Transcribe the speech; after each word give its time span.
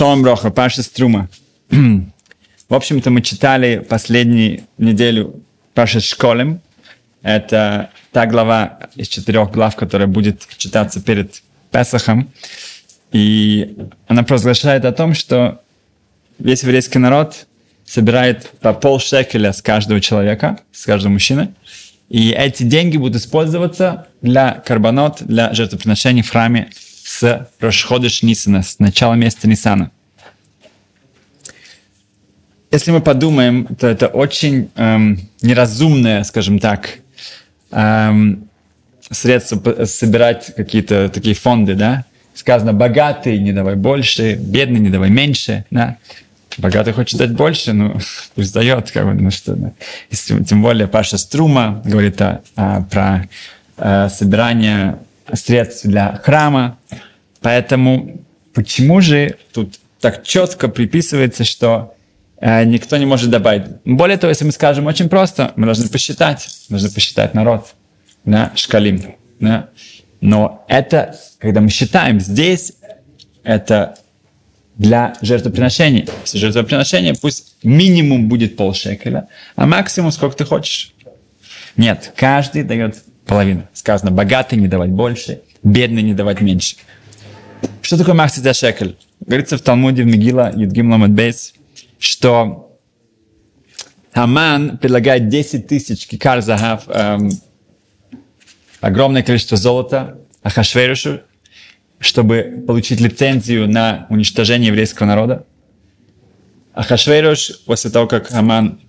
Шалом 0.00 0.22
Броха, 0.22 0.50
Паша 0.50 0.82
Струма. 0.82 1.28
В 1.70 2.74
общем-то, 2.74 3.10
мы 3.10 3.20
читали 3.20 3.84
последнюю 3.86 4.62
неделю 4.78 5.42
Паша 5.74 6.00
Школем. 6.00 6.62
Это 7.20 7.90
та 8.10 8.24
глава 8.24 8.78
из 8.94 9.08
четырех 9.08 9.50
глав, 9.50 9.76
которая 9.76 10.08
будет 10.08 10.48
читаться 10.56 11.02
перед 11.02 11.42
Песахом. 11.70 12.30
И 13.12 13.76
она 14.06 14.22
провозглашает 14.22 14.86
о 14.86 14.92
том, 14.92 15.12
что 15.12 15.60
весь 16.38 16.62
еврейский 16.62 16.98
народ 16.98 17.46
собирает 17.84 18.52
по 18.62 18.72
полшекеля 18.72 19.52
с 19.52 19.60
каждого 19.60 20.00
человека, 20.00 20.60
с 20.72 20.86
каждого 20.86 21.12
мужчины. 21.12 21.52
И 22.08 22.30
эти 22.30 22.62
деньги 22.62 22.96
будут 22.96 23.16
использоваться 23.16 24.06
для 24.22 24.62
карбонот, 24.64 25.18
для 25.20 25.52
жертвоприношений 25.52 26.22
в 26.22 26.30
храме 26.30 26.70
с 27.10 27.48
Рошходыш 27.58 28.22
Нисана, 28.22 28.62
с 28.62 28.78
начала 28.78 29.14
месяца 29.14 29.48
Нисана. 29.48 29.90
Если 32.70 32.92
мы 32.92 33.00
подумаем, 33.00 33.66
то 33.66 33.88
это 33.88 34.06
очень 34.06 34.70
эм, 34.76 35.18
неразумное, 35.42 36.22
скажем 36.22 36.60
так, 36.60 37.00
эм, 37.72 38.48
средство 39.10 39.84
собирать 39.86 40.54
какие-то 40.54 41.08
такие 41.08 41.34
фонды, 41.34 41.74
да? 41.74 42.04
Сказано, 42.32 42.72
богатый 42.72 43.40
не 43.40 43.52
давай 43.52 43.74
больше, 43.74 44.34
бедный 44.34 44.78
не 44.78 44.88
давай 44.88 45.10
меньше, 45.10 45.64
да? 45.72 45.96
Богатый 46.58 46.92
хочет 46.92 47.18
дать 47.18 47.32
больше, 47.32 47.72
ну, 47.72 47.98
пусть 48.36 48.54
дает, 48.54 48.92
как 48.92 49.04
бы, 49.06 49.14
ну 49.14 49.32
что, 49.32 49.56
да. 49.56 49.72
Если, 50.12 50.44
тем 50.44 50.62
более 50.62 50.86
Паша 50.86 51.18
Струма 51.18 51.82
говорит 51.84 52.22
о, 52.22 52.40
о, 52.54 52.82
про 52.82 53.28
о, 53.78 54.08
собирание 54.08 54.96
средств 55.34 55.86
для 55.86 56.20
храма, 56.22 56.78
поэтому 57.40 58.20
почему 58.54 59.00
же 59.00 59.36
тут 59.52 59.78
так 60.00 60.24
четко 60.24 60.68
приписывается, 60.68 61.44
что 61.44 61.94
э, 62.40 62.64
никто 62.64 62.96
не 62.96 63.06
может 63.06 63.30
добавить. 63.30 63.64
Более 63.84 64.16
того, 64.16 64.30
если 64.30 64.44
мы 64.44 64.52
скажем 64.52 64.86
очень 64.86 65.08
просто, 65.08 65.52
мы 65.56 65.66
должны 65.66 65.88
посчитать, 65.88 66.48
должны 66.68 66.90
посчитать 66.90 67.34
народ, 67.34 67.74
да, 68.24 68.52
шкалим, 68.54 69.16
да. 69.38 69.68
Но 70.20 70.64
это, 70.68 71.16
когда 71.38 71.60
мы 71.60 71.70
считаем 71.70 72.20
здесь, 72.20 72.72
это 73.42 73.96
для 74.76 75.14
жертвоприношения. 75.20 76.06
Если 76.22 76.38
жертвоприношение, 76.38 77.14
пусть 77.14 77.56
минимум 77.62 78.28
будет 78.28 78.56
полшекеля, 78.56 79.28
а 79.56 79.66
максимум 79.66 80.10
сколько 80.10 80.36
ты 80.36 80.44
хочешь. 80.44 80.94
Нет, 81.76 82.12
каждый 82.16 82.62
дает 82.62 82.96
половину. 83.26 83.68
Сказано, 83.72 84.10
богатый 84.10 84.56
не 84.56 84.68
давать 84.68 84.90
больше, 84.90 85.42
бедный 85.62 86.02
не 86.02 86.14
давать 86.14 86.40
меньше. 86.40 86.76
Что 87.82 87.98
такое 87.98 88.14
махцит 88.14 88.44
за 88.44 88.54
шекель? 88.54 88.96
Говорится 89.20 89.58
в 89.58 89.60
Талмуде, 89.60 90.02
в 90.02 90.06
Мигила, 90.06 90.52
Юдгим 90.54 90.90
Ламадбейс, 90.90 91.54
что 91.98 92.78
Аман 94.12 94.78
предлагает 94.78 95.28
10 95.28 95.66
тысяч 95.66 96.06
кикар 96.06 96.40
загав, 96.40 96.84
эм, 96.88 97.30
огромное 98.80 99.22
количество 99.22 99.56
золота 99.56 100.18
Ахашверушу, 100.42 101.20
чтобы 101.98 102.64
получить 102.66 103.00
лицензию 103.00 103.68
на 103.68 104.06
уничтожение 104.08 104.68
еврейского 104.68 105.06
народа. 105.06 105.46
Ахашверуш, 106.72 107.62
после 107.66 107.90
того, 107.90 108.06
как 108.06 108.32
Аман 108.32 108.80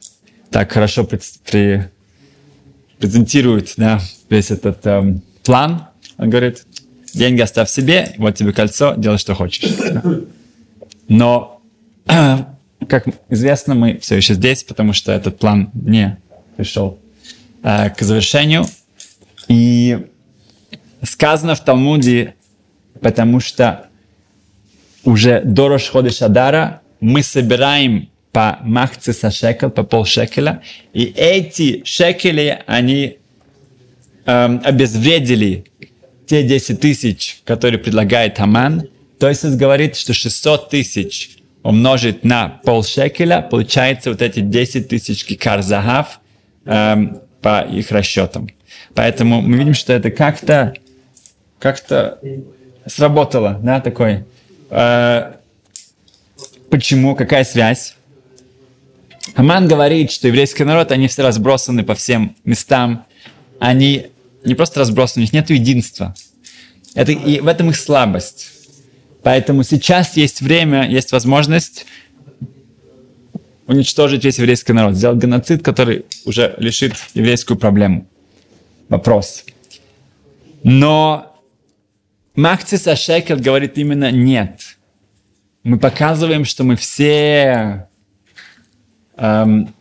так 0.50 0.72
хорошо 0.72 1.04
при, 1.04 1.20
при, 1.45 1.90
презентирует 3.02 3.74
да, 3.78 4.00
весь 4.30 4.52
этот 4.52 4.86
эм, 4.86 5.22
план, 5.44 5.88
он 6.18 6.30
говорит, 6.30 6.66
деньги 7.14 7.42
оставь 7.42 7.70
себе, 7.70 8.14
вот 8.18 8.36
тебе 8.36 8.54
кольцо, 8.54 8.94
делай, 8.96 9.18
что 9.18 9.34
хочешь. 9.34 9.70
Но, 11.08 11.62
как 12.06 13.08
известно, 13.30 13.74
мы 13.74 13.98
все 13.98 14.16
еще 14.16 14.36
здесь, 14.36 14.64
потому 14.64 14.94
что 14.94 15.12
этот 15.12 15.40
план 15.40 15.72
не 15.74 16.18
пришел 16.56 17.00
э, 17.64 17.90
к 17.90 18.02
завершению. 18.02 18.66
И 19.48 20.08
сказано 21.04 21.56
в 21.56 21.66
Талмуде, 21.66 22.36
потому 23.02 23.40
что 23.40 23.88
уже 25.04 25.42
до 25.42 25.67
Рошхода 25.70 26.11
Шадара 26.11 26.82
мы 27.00 27.23
собираем 27.23 28.11
по 28.31 28.59
махце 28.64 29.14
со 29.14 29.31
шекел, 29.31 29.69
по 29.69 29.83
полшекеля, 29.83 30.61
и 30.93 31.03
эти 31.03 31.83
шекели, 31.86 32.64
они 32.65 33.17
эм, 34.25 34.61
обезвредили 34.64 35.65
те 36.25 36.43
10 36.43 36.80
тысяч, 36.80 37.42
которые 37.43 37.80
предлагает 37.80 38.39
Аман, 38.39 38.87
то 39.19 39.27
есть 39.27 39.43
он 39.43 39.58
говорит, 39.58 39.95
что 39.95 40.14
600 40.14 40.69
тысяч 40.69 41.37
умножить 41.64 42.23
на 42.23 42.61
полшекеля, 42.64 43.42
получается 43.42 44.11
вот 44.11 44.21
эти 44.21 44.39
10 44.39 44.87
тысяч 44.87 45.25
кикар 45.25 45.61
загав 45.61 46.19
эм, 46.65 47.19
по 47.42 47.61
их 47.61 47.92
расчетам. 47.92 48.49
Поэтому 48.93 49.42
мы 49.42 49.58
видим, 49.58 49.73
что 49.73 49.93
это 49.93 50.09
как-то 50.11 50.73
как-то 51.59 52.19
сработало, 52.87 53.59
да, 53.61 53.80
такой. 53.80 54.25
Э, 54.69 55.33
почему? 56.69 57.15
Какая 57.15 57.43
связь? 57.43 57.95
Аман 59.36 59.67
говорит, 59.67 60.11
что 60.11 60.27
еврейский 60.27 60.64
народ, 60.64 60.92
они 60.92 61.08
все 61.08 61.23
разбросаны 61.23 61.83
по 61.83 61.95
всем 61.95 62.36
местам. 62.43 63.05
Они 63.59 64.08
не 64.43 64.55
просто 64.55 64.80
разбросаны, 64.80 65.21
у 65.21 65.23
них 65.23 65.33
нет 65.33 65.49
единства. 65.49 66.15
Это, 66.95 67.11
и 67.11 67.39
в 67.39 67.47
этом 67.47 67.69
их 67.69 67.77
слабость. 67.77 68.52
Поэтому 69.23 69.64
сейчас 69.64 70.17
есть 70.17 70.42
время, 70.42 70.89
есть 70.89 71.11
возможность 71.11 71.86
уничтожить 73.67 74.25
весь 74.25 74.37
еврейский 74.37 74.73
народ, 74.73 74.95
сделать 74.95 75.21
геноцид, 75.21 75.63
который 75.63 76.05
уже 76.25 76.55
лишит 76.58 76.93
еврейскую 77.13 77.58
проблему. 77.58 78.08
Вопрос. 78.89 79.45
Но 80.63 81.37
Махцис 82.36 82.87
Ашекел 82.87 83.37
говорит 83.37 83.77
именно 83.77 84.11
нет. 84.11 84.77
Мы 85.63 85.77
показываем, 85.77 86.43
что 86.43 86.63
мы 86.63 86.75
все 86.75 87.87
эм, 89.21 89.73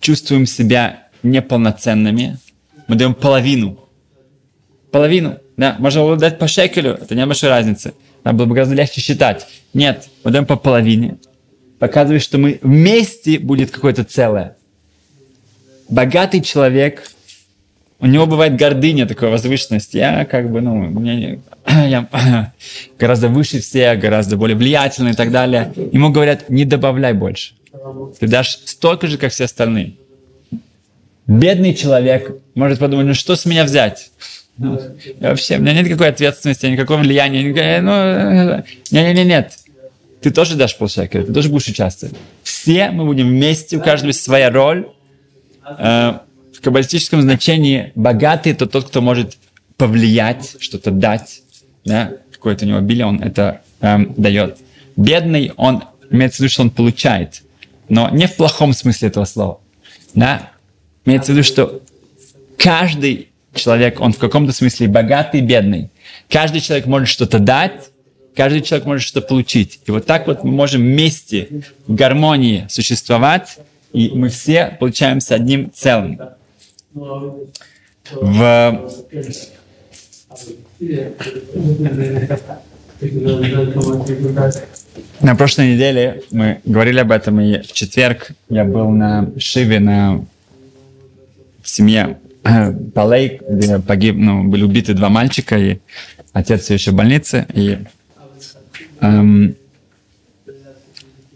чувствуем 0.00 0.46
себя 0.46 1.04
неполноценными, 1.22 2.38
мы 2.86 2.96
даем 2.96 3.14
половину. 3.14 3.78
Половину, 4.90 5.38
да. 5.56 5.76
Можно 5.78 6.16
дать 6.16 6.38
по 6.38 6.48
шекелю, 6.48 6.94
это 6.94 7.14
не 7.14 7.24
большой 7.26 7.50
разницы. 7.50 7.94
Нам 8.24 8.36
было 8.36 8.46
бы 8.46 8.54
гораздо 8.54 8.74
легче 8.74 9.00
считать. 9.00 9.46
Нет, 9.74 10.08
мы 10.24 10.30
даем 10.30 10.46
по 10.46 10.56
половине. 10.56 11.18
Показывает, 11.78 12.22
что 12.22 12.38
мы 12.38 12.58
вместе 12.62 13.38
будет 13.38 13.70
какое-то 13.70 14.04
целое. 14.04 14.56
Богатый 15.88 16.40
человек, 16.40 17.10
у 18.00 18.06
него 18.06 18.26
бывает 18.26 18.56
гордыня, 18.56 19.06
такая 19.06 19.30
возвышенность. 19.30 19.94
Я 19.94 20.24
как 20.24 20.50
бы, 20.50 20.60
ну, 20.60 20.78
у 20.78 21.00
меня 21.00 21.14
не, 21.14 21.40
я 21.88 22.08
гораздо 22.98 23.28
выше 23.28 23.60
всех, 23.60 24.00
гораздо 24.00 24.36
более 24.36 24.56
влиятельный 24.56 25.12
и 25.12 25.14
так 25.14 25.30
далее. 25.30 25.72
Ему 25.92 26.10
говорят, 26.10 26.50
не 26.50 26.64
добавляй 26.64 27.12
больше. 27.12 27.54
Ты 28.18 28.26
дашь 28.26 28.58
столько 28.64 29.06
же, 29.06 29.18
как 29.18 29.32
все 29.32 29.44
остальные. 29.44 29.94
Бедный 31.26 31.74
человек 31.74 32.36
может 32.54 32.78
подумать, 32.78 33.06
ну 33.06 33.14
что 33.14 33.36
с 33.36 33.44
меня 33.44 33.64
взять? 33.64 34.10
Ну, 34.56 34.80
вообще, 35.20 35.58
у 35.58 35.60
меня 35.60 35.74
нет 35.74 35.86
никакой 35.86 36.08
ответственности, 36.08 36.66
никакого 36.66 37.00
влияния. 37.00 37.42
Никакой, 37.42 37.80
ну, 37.80 38.64
нет, 38.90 39.14
нет, 39.14 39.26
нет. 39.26 39.58
Ты 40.20 40.30
тоже 40.30 40.56
дашь 40.56 40.76
полшекеля, 40.76 41.24
ты 41.24 41.32
тоже 41.32 41.48
будешь 41.48 41.68
участвовать. 41.68 42.16
Все 42.42 42.90
мы 42.90 43.04
будем 43.04 43.28
вместе, 43.28 43.76
у 43.76 43.80
каждого 43.80 44.08
есть 44.08 44.22
своя 44.22 44.50
роль. 44.50 44.88
Э, 45.78 46.18
в 46.52 46.60
каббалистическом 46.60 47.22
значении 47.22 47.92
богатый– 47.94 48.52
это 48.52 48.66
тот, 48.66 48.88
кто 48.88 49.00
может 49.00 49.36
повлиять, 49.76 50.56
что-то 50.58 50.90
дать. 50.90 51.42
Да? 51.84 52.14
Какое-то 52.32 52.64
у 52.64 52.68
него 52.68 52.78
обилие, 52.78 53.06
он 53.06 53.22
это 53.22 53.62
эм, 53.80 54.12
дает. 54.16 54.58
Бедный, 54.96 55.52
он 55.56 55.84
имеется 56.10 56.38
в 56.38 56.40
виду, 56.40 56.50
что 56.50 56.62
он 56.62 56.70
получает. 56.70 57.42
Но 57.88 58.10
не 58.10 58.26
в 58.26 58.36
плохом 58.36 58.72
смысле 58.72 59.08
этого 59.08 59.24
слова. 59.24 59.60
Да? 60.14 60.50
Имеется 61.04 61.32
в 61.32 61.34
виду, 61.34 61.44
что 61.44 61.80
каждый 62.56 63.28
человек, 63.54 64.00
он 64.00 64.12
в 64.12 64.18
каком-то 64.18 64.52
смысле 64.52 64.88
богатый, 64.88 65.40
бедный. 65.40 65.90
Каждый 66.28 66.60
человек 66.60 66.86
может 66.86 67.08
что-то 67.08 67.38
дать, 67.38 67.90
каждый 68.36 68.62
человек 68.62 68.86
может 68.86 69.06
что-то 69.06 69.26
получить. 69.26 69.80
И 69.86 69.90
вот 69.90 70.06
так 70.06 70.26
вот 70.26 70.44
мы 70.44 70.52
можем 70.52 70.82
вместе 70.82 71.64
в 71.86 71.94
гармонии 71.94 72.66
существовать, 72.68 73.58
и 73.92 74.10
мы 74.10 74.28
все 74.28 74.76
получаемся 74.78 75.34
одним 75.34 75.72
целым. 75.72 76.20
В... 78.10 78.90
На 85.20 85.36
прошлой 85.36 85.74
неделе 85.74 86.22
мы 86.30 86.60
говорили 86.64 86.98
об 86.98 87.12
этом, 87.12 87.40
и 87.40 87.60
в 87.62 87.72
четверг 87.72 88.30
я 88.48 88.64
был 88.64 88.90
на 88.90 89.30
Шиве, 89.38 89.78
на 89.80 90.24
в 91.62 91.68
семье 91.68 92.18
э, 92.44 92.72
Палей, 92.94 93.40
где 93.48 93.78
погиб, 93.78 94.16
ну, 94.16 94.44
были 94.44 94.64
убиты 94.64 94.94
два 94.94 95.10
мальчика, 95.10 95.58
и 95.58 95.78
отец 96.32 96.62
все 96.62 96.74
еще 96.74 96.92
в 96.92 96.94
больнице. 96.94 97.46
И 97.52 97.78
эм, 99.00 99.54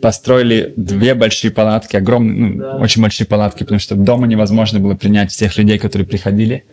построили 0.00 0.72
две 0.76 1.14
большие 1.14 1.50
палатки, 1.50 1.96
огромные, 1.96 2.54
ну, 2.54 2.66
очень 2.78 3.02
большие 3.02 3.26
палатки, 3.26 3.62
потому 3.62 3.78
что 3.78 3.94
дома 3.94 4.26
невозможно 4.26 4.80
было 4.80 4.94
принять 4.94 5.30
всех 5.30 5.56
людей, 5.58 5.78
которые 5.78 6.06
приходили 6.06 6.64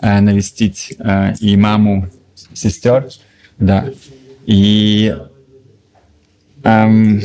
э, 0.00 0.20
навестить 0.20 0.94
э, 0.98 1.34
и 1.40 1.56
маму, 1.56 2.10
сестер, 2.52 3.08
да. 3.58 3.86
И 4.48 5.14
эм, 6.64 7.20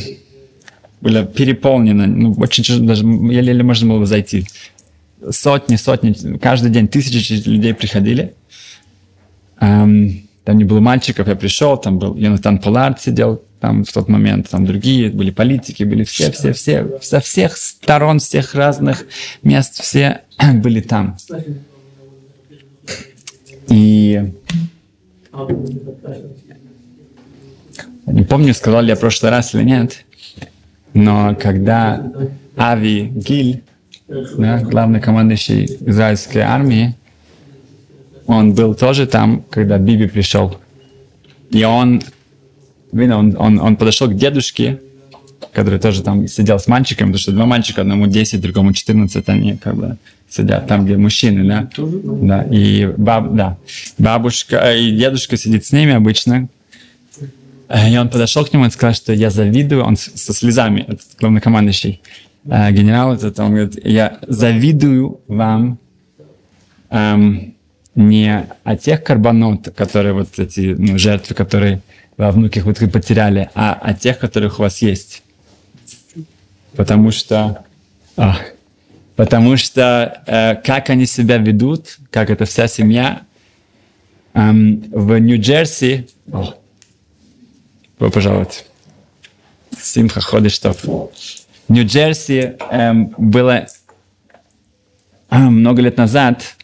было 0.99 1.23
переполнено, 1.23 2.05
ну, 2.05 2.33
очень 2.33 2.65
тяжело, 2.65 2.85
даже 2.85 3.05
еле-еле 3.05 3.63
можно 3.63 3.93
было 3.93 4.05
зайти. 4.05 4.45
Сотни, 5.29 5.77
сотни, 5.77 6.37
каждый 6.37 6.69
день 6.69 6.89
тысячи 6.89 7.47
людей 7.47 7.73
приходили. 7.73 8.33
Эм, 9.61 10.27
там 10.43 10.57
не 10.57 10.65
было 10.65 10.81
мальчиков, 10.81 11.29
я 11.29 11.37
пришел, 11.37 11.77
там 11.77 11.97
был 11.97 12.13
Йонатан 12.17 12.57
Полард 12.57 12.99
сидел 12.99 13.41
там 13.61 13.85
в 13.85 13.93
тот 13.93 14.09
момент, 14.09 14.49
там 14.49 14.65
другие, 14.65 15.09
были 15.09 15.31
политики, 15.31 15.83
были 15.83 16.03
все, 16.03 16.29
все, 16.29 16.51
все, 16.51 16.99
со 17.01 17.21
всех 17.21 17.55
сторон, 17.55 18.19
всех 18.19 18.53
разных 18.53 19.05
мест, 19.43 19.81
все 19.81 20.23
были 20.55 20.81
там. 20.81 21.15
И 23.69 24.33
не 28.05 28.23
помню, 28.23 28.53
сказал 28.53 28.81
ли 28.81 28.89
я 28.89 28.95
в 28.95 28.99
прошлый 28.99 29.31
раз 29.31 29.53
или 29.55 29.63
нет, 29.63 30.05
но 30.93 31.35
когда 31.39 32.11
Ави 32.55 33.05
Гиль, 33.07 33.63
да, 34.07 34.59
главный 34.59 34.99
командующий 34.99 35.65
израильской 35.65 36.41
армии, 36.41 36.95
он 38.27 38.53
был 38.53 38.75
тоже 38.75 39.07
там, 39.07 39.43
когда 39.49 39.77
Биби 39.77 40.07
пришел. 40.07 40.57
И 41.49 41.63
он, 41.63 42.01
видно, 42.91 43.17
он, 43.17 43.35
он, 43.37 43.59
он 43.59 43.75
подошел 43.75 44.07
к 44.07 44.15
дедушке, 44.15 44.79
который 45.51 45.79
тоже 45.79 46.03
там 46.03 46.27
сидел 46.27 46.59
с 46.59 46.67
мальчиком, 46.67 47.07
потому 47.07 47.19
что 47.19 47.31
два 47.31 47.45
мальчика, 47.45 47.81
одному 47.81 48.07
10, 48.07 48.39
другому 48.41 48.73
14, 48.73 49.27
они 49.29 49.57
как 49.57 49.75
бы 49.75 49.97
сидят 50.29 50.67
там, 50.67 50.85
где 50.85 50.97
мужчины, 50.97 51.47
да? 51.47 51.69
Да, 51.77 52.43
и 52.43 52.87
баб, 52.97 53.35
да. 53.35 53.57
бабушка 53.97 54.73
и 54.73 54.91
дедушка 54.91 55.37
сидит 55.37 55.65
с 55.65 55.71
ними 55.71 55.93
обычно. 55.93 56.47
И 57.73 57.97
он 57.97 58.09
подошел 58.09 58.45
к 58.45 58.53
нему 58.53 58.65
и 58.65 58.69
сказал, 58.69 58.93
что 58.93 59.13
я 59.13 59.31
завидую, 59.31 59.83
он 59.83 59.97
со 59.97 60.33
слезами, 60.33 60.81
этот 60.81 61.07
главнокомандующий 61.19 62.01
э, 62.45 62.71
генерал, 62.71 63.13
этот, 63.13 63.39
он 63.39 63.49
говорит, 63.49 63.83
я 63.83 64.19
завидую 64.27 65.21
вам 65.27 65.79
эм, 66.91 67.55
не 67.95 68.47
о 68.63 68.75
тех 68.77 69.03
карбонот, 69.03 69.73
которые 69.75 70.13
вот 70.13 70.37
эти 70.37 70.75
ну, 70.77 70.99
жертвы, 70.99 71.33
которые 71.33 71.81
во 72.15 72.31
внуках 72.31 72.65
вы 72.65 72.73
потеряли, 72.73 73.49
а 73.55 73.73
о 73.73 73.95
тех, 73.95 74.19
которых 74.19 74.59
у 74.59 74.63
вас 74.63 74.83
есть. 74.83 75.23
Потому 76.75 77.09
что, 77.09 77.65
а, 78.17 78.37
потому 79.15 79.57
что 79.57 80.21
э, 80.27 80.55
как 80.55 80.91
они 80.91 81.07
себя 81.07 81.37
ведут, 81.37 81.97
как 82.11 82.29
эта 82.29 82.45
вся 82.45 82.67
семья 82.67 83.21
эм, 84.35 84.83
в 84.91 85.17
Нью-Джерси, 85.17 86.07
о, 87.99 88.09
пожалуйста, 88.09 88.63
Симха 89.81 90.21
ходишь, 90.21 90.53
что 90.53 90.73
в 90.73 91.09
Нью-Джерси 91.69 92.55
эм, 92.69 93.13
было 93.17 93.67
э, 95.29 95.37
много 95.37 95.81
лет 95.81 95.97
назад 95.97 96.55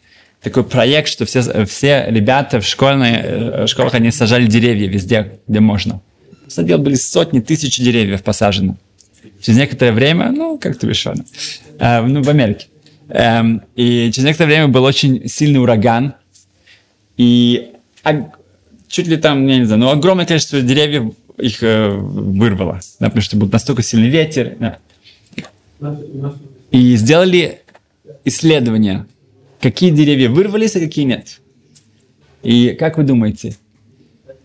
такой 0.41 0.63
проект, 0.63 1.09
что 1.09 1.25
все, 1.25 1.65
все 1.65 2.05
ребята 2.09 2.59
в, 2.59 2.65
школьной, 2.65 3.11
э, 3.13 3.65
в 3.65 3.67
школах, 3.67 3.93
они 3.93 4.11
сажали 4.11 4.47
деревья 4.47 4.87
везде, 4.87 5.39
где 5.47 5.59
можно. 5.59 6.01
Садил 6.47 6.79
были 6.79 6.95
сотни, 6.95 7.39
тысячи 7.39 7.83
деревьев 7.83 8.23
посажено. 8.23 8.77
Через 9.41 9.59
некоторое 9.59 9.91
время, 9.91 10.31
ну, 10.31 10.57
как 10.57 10.77
ты 10.77 10.87
видишь, 10.87 11.05
э, 11.05 12.01
ну, 12.01 12.23
в 12.23 12.29
Америке. 12.29 12.67
Эм, 13.09 13.63
и 13.75 14.11
через 14.11 14.25
некоторое 14.25 14.49
время 14.49 14.67
был 14.67 14.83
очень 14.83 15.27
сильный 15.27 15.59
ураган. 15.59 16.13
И 17.17 17.71
а, 18.03 18.31
чуть 18.89 19.07
ли 19.07 19.17
там, 19.17 19.47
я 19.47 19.59
не 19.59 19.65
знаю, 19.65 19.81
ну, 19.81 19.89
огромное 19.89 20.25
количество 20.25 20.61
деревьев 20.61 21.13
их 21.37 21.63
э, 21.63 21.89
вырвало. 21.89 22.81
Да, 22.99 23.05
потому 23.05 23.21
что 23.21 23.37
был 23.37 23.47
настолько 23.47 23.83
сильный 23.83 24.09
ветер. 24.09 24.57
Да. 24.59 24.77
И 26.71 26.95
сделали 26.97 27.61
исследования 28.25 29.05
какие 29.59 29.91
деревья 29.91 30.29
вырвались, 30.29 30.75
а 30.75 30.79
какие 30.79 31.05
нет. 31.05 31.39
И 32.43 32.75
как 32.79 32.97
вы 32.97 33.03
думаете, 33.03 33.55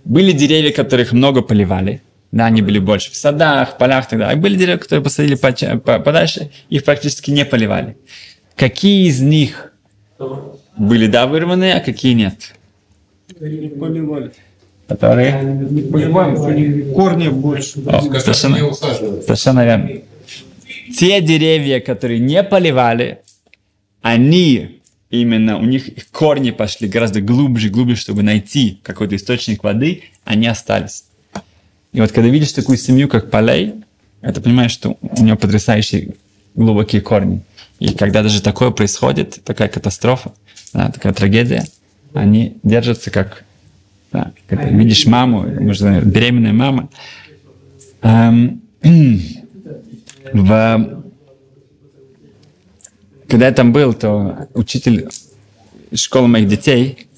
были 0.05 0.32
деревья, 0.32 0.73
которых 0.73 1.12
много 1.12 1.43
поливали, 1.43 2.02
да, 2.32 2.46
они 2.46 2.62
были 2.62 2.81
больше 2.81 3.12
в 3.12 3.17
садах, 3.17 3.79
полях 3.79 4.11
далее. 4.11 4.29
А 4.29 4.37
были 4.37 4.56
деревья, 4.56 4.79
которые 4.79 5.05
посадили 5.05 5.37
подальше, 5.37 6.50
их 6.69 6.85
практически 6.85 7.31
не 7.31 7.44
поливали. 7.44 7.96
Какие 8.56 9.08
из 9.08 9.20
них 9.20 9.73
были, 10.76 11.06
да, 11.06 11.26
вырваны, 11.26 11.73
а 11.73 11.81
какие 11.81 12.14
нет? 12.14 12.55
Поливали. 13.38 14.32
Которые? 14.88 15.32
Поливали, 15.90 16.92
корни 16.92 17.28
больше. 17.28 17.81
О, 17.86 18.02
совершенно, 18.20 18.75
совершенно 18.75 19.64
верно. 19.64 19.90
Те 20.96 21.20
деревья, 21.20 21.81
которые 21.81 22.20
не 22.20 22.42
поливали, 22.42 23.20
они 24.02 24.81
именно 25.10 25.58
у 25.58 25.64
них 25.64 25.88
корни 26.12 26.50
пошли 26.50 26.88
гораздо 26.88 27.20
глубже, 27.20 27.70
глубже, 27.70 27.96
чтобы 27.96 28.22
найти 28.22 28.81
какой-то 28.82 29.16
источник 29.16 29.64
воды, 29.64 30.02
они 30.25 30.46
остались. 30.46 31.04
И 31.92 32.00
вот 32.00 32.12
когда 32.12 32.28
видишь 32.28 32.52
такую 32.52 32.76
семью, 32.76 33.08
как 33.08 33.31
Полей, 33.31 33.75
это 34.20 34.40
понимаешь, 34.40 34.72
что 34.72 34.96
у 35.00 35.22
него 35.22 35.36
потрясающие 35.36 36.14
глубокие 36.54 37.00
корни. 37.00 37.42
И 37.78 37.94
когда 37.94 38.22
даже 38.22 38.42
такое 38.42 38.70
происходит, 38.70 39.40
такая 39.44 39.69
катастрофа, 39.69 40.32
да, 40.72 40.90
такая 40.90 41.12
трагедия, 41.12 41.64
они 42.14 42.56
держатся 42.62 43.11
как... 43.11 43.44
Да, 44.12 44.32
когда 44.46 44.69
видишь 44.69 45.06
маму, 45.06 45.44
может, 45.61 46.06
беременная 46.06 46.52
мама, 46.52 46.88
эм, 48.02 48.62
в 50.32 51.05
когда 53.28 53.46
я 53.46 53.52
там 53.52 53.72
был, 53.72 53.94
то 53.94 54.49
учитель 54.55 55.08
школы 55.93 56.28
моих 56.28 56.46
детей, 56.46 57.08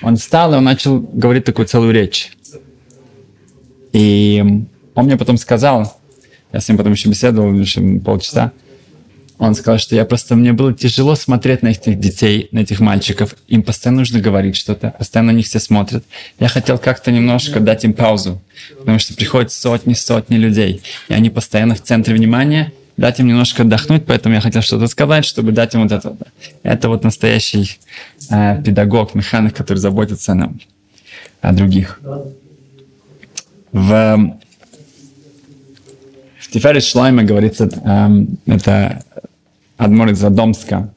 он 0.00 0.16
встал 0.16 0.54
и 0.54 0.56
он 0.56 0.64
начал 0.64 1.00
говорить 1.00 1.44
такую 1.44 1.66
целую 1.66 1.92
речь. 1.92 2.32
И 3.92 4.42
он 4.94 5.04
мне 5.04 5.18
потом 5.18 5.36
сказал, 5.36 6.00
я 6.52 6.60
с 6.60 6.68
ним 6.68 6.78
потом 6.78 6.92
еще 6.92 7.10
беседовал, 7.10 7.52
еще 7.52 7.82
полчаса, 7.98 8.52
он 9.40 9.54
сказал, 9.54 9.78
что 9.78 9.96
я 9.96 10.04
просто, 10.04 10.36
мне 10.36 10.52
было 10.52 10.74
тяжело 10.74 11.14
смотреть 11.14 11.62
на 11.62 11.68
этих 11.68 11.98
детей, 11.98 12.48
на 12.52 12.58
этих 12.58 12.78
мальчиков. 12.78 13.34
Им 13.48 13.62
постоянно 13.62 14.00
нужно 14.00 14.20
говорить 14.20 14.54
что-то, 14.54 14.94
постоянно 14.98 15.32
на 15.32 15.36
них 15.36 15.46
все 15.46 15.58
смотрят. 15.58 16.04
Я 16.38 16.48
хотел 16.48 16.76
как-то 16.76 17.10
немножко 17.10 17.58
дать 17.58 17.82
им 17.84 17.94
паузу, 17.94 18.42
потому 18.78 18.98
что 18.98 19.14
приходят 19.14 19.50
сотни-сотни 19.50 20.36
людей, 20.36 20.82
и 21.08 21.14
они 21.14 21.30
постоянно 21.30 21.74
в 21.74 21.82
центре 21.82 22.14
внимания, 22.14 22.74
дать 22.98 23.18
им 23.18 23.28
немножко 23.28 23.62
отдохнуть, 23.62 24.04
поэтому 24.04 24.34
я 24.34 24.42
хотел 24.42 24.60
что-то 24.60 24.88
сказать, 24.88 25.24
чтобы 25.24 25.52
дать 25.52 25.74
им 25.74 25.84
вот 25.84 25.92
это. 25.92 26.18
Это 26.62 26.90
вот 26.90 27.02
настоящий 27.02 27.78
э, 28.30 28.62
педагог, 28.62 29.14
механик, 29.14 29.56
который 29.56 29.78
заботится 29.78 30.32
о 30.32 30.34
нам, 30.34 30.60
о 31.40 31.54
других. 31.54 31.98
В, 33.72 34.36
в 36.40 36.50
Тиферет 36.50 36.84
Шлайме 36.84 37.22
говорится, 37.22 37.70
э, 37.72 38.52
это 38.52 39.02
Адмор 39.80 40.10
из 40.10 40.18
Задомска. 40.18 40.92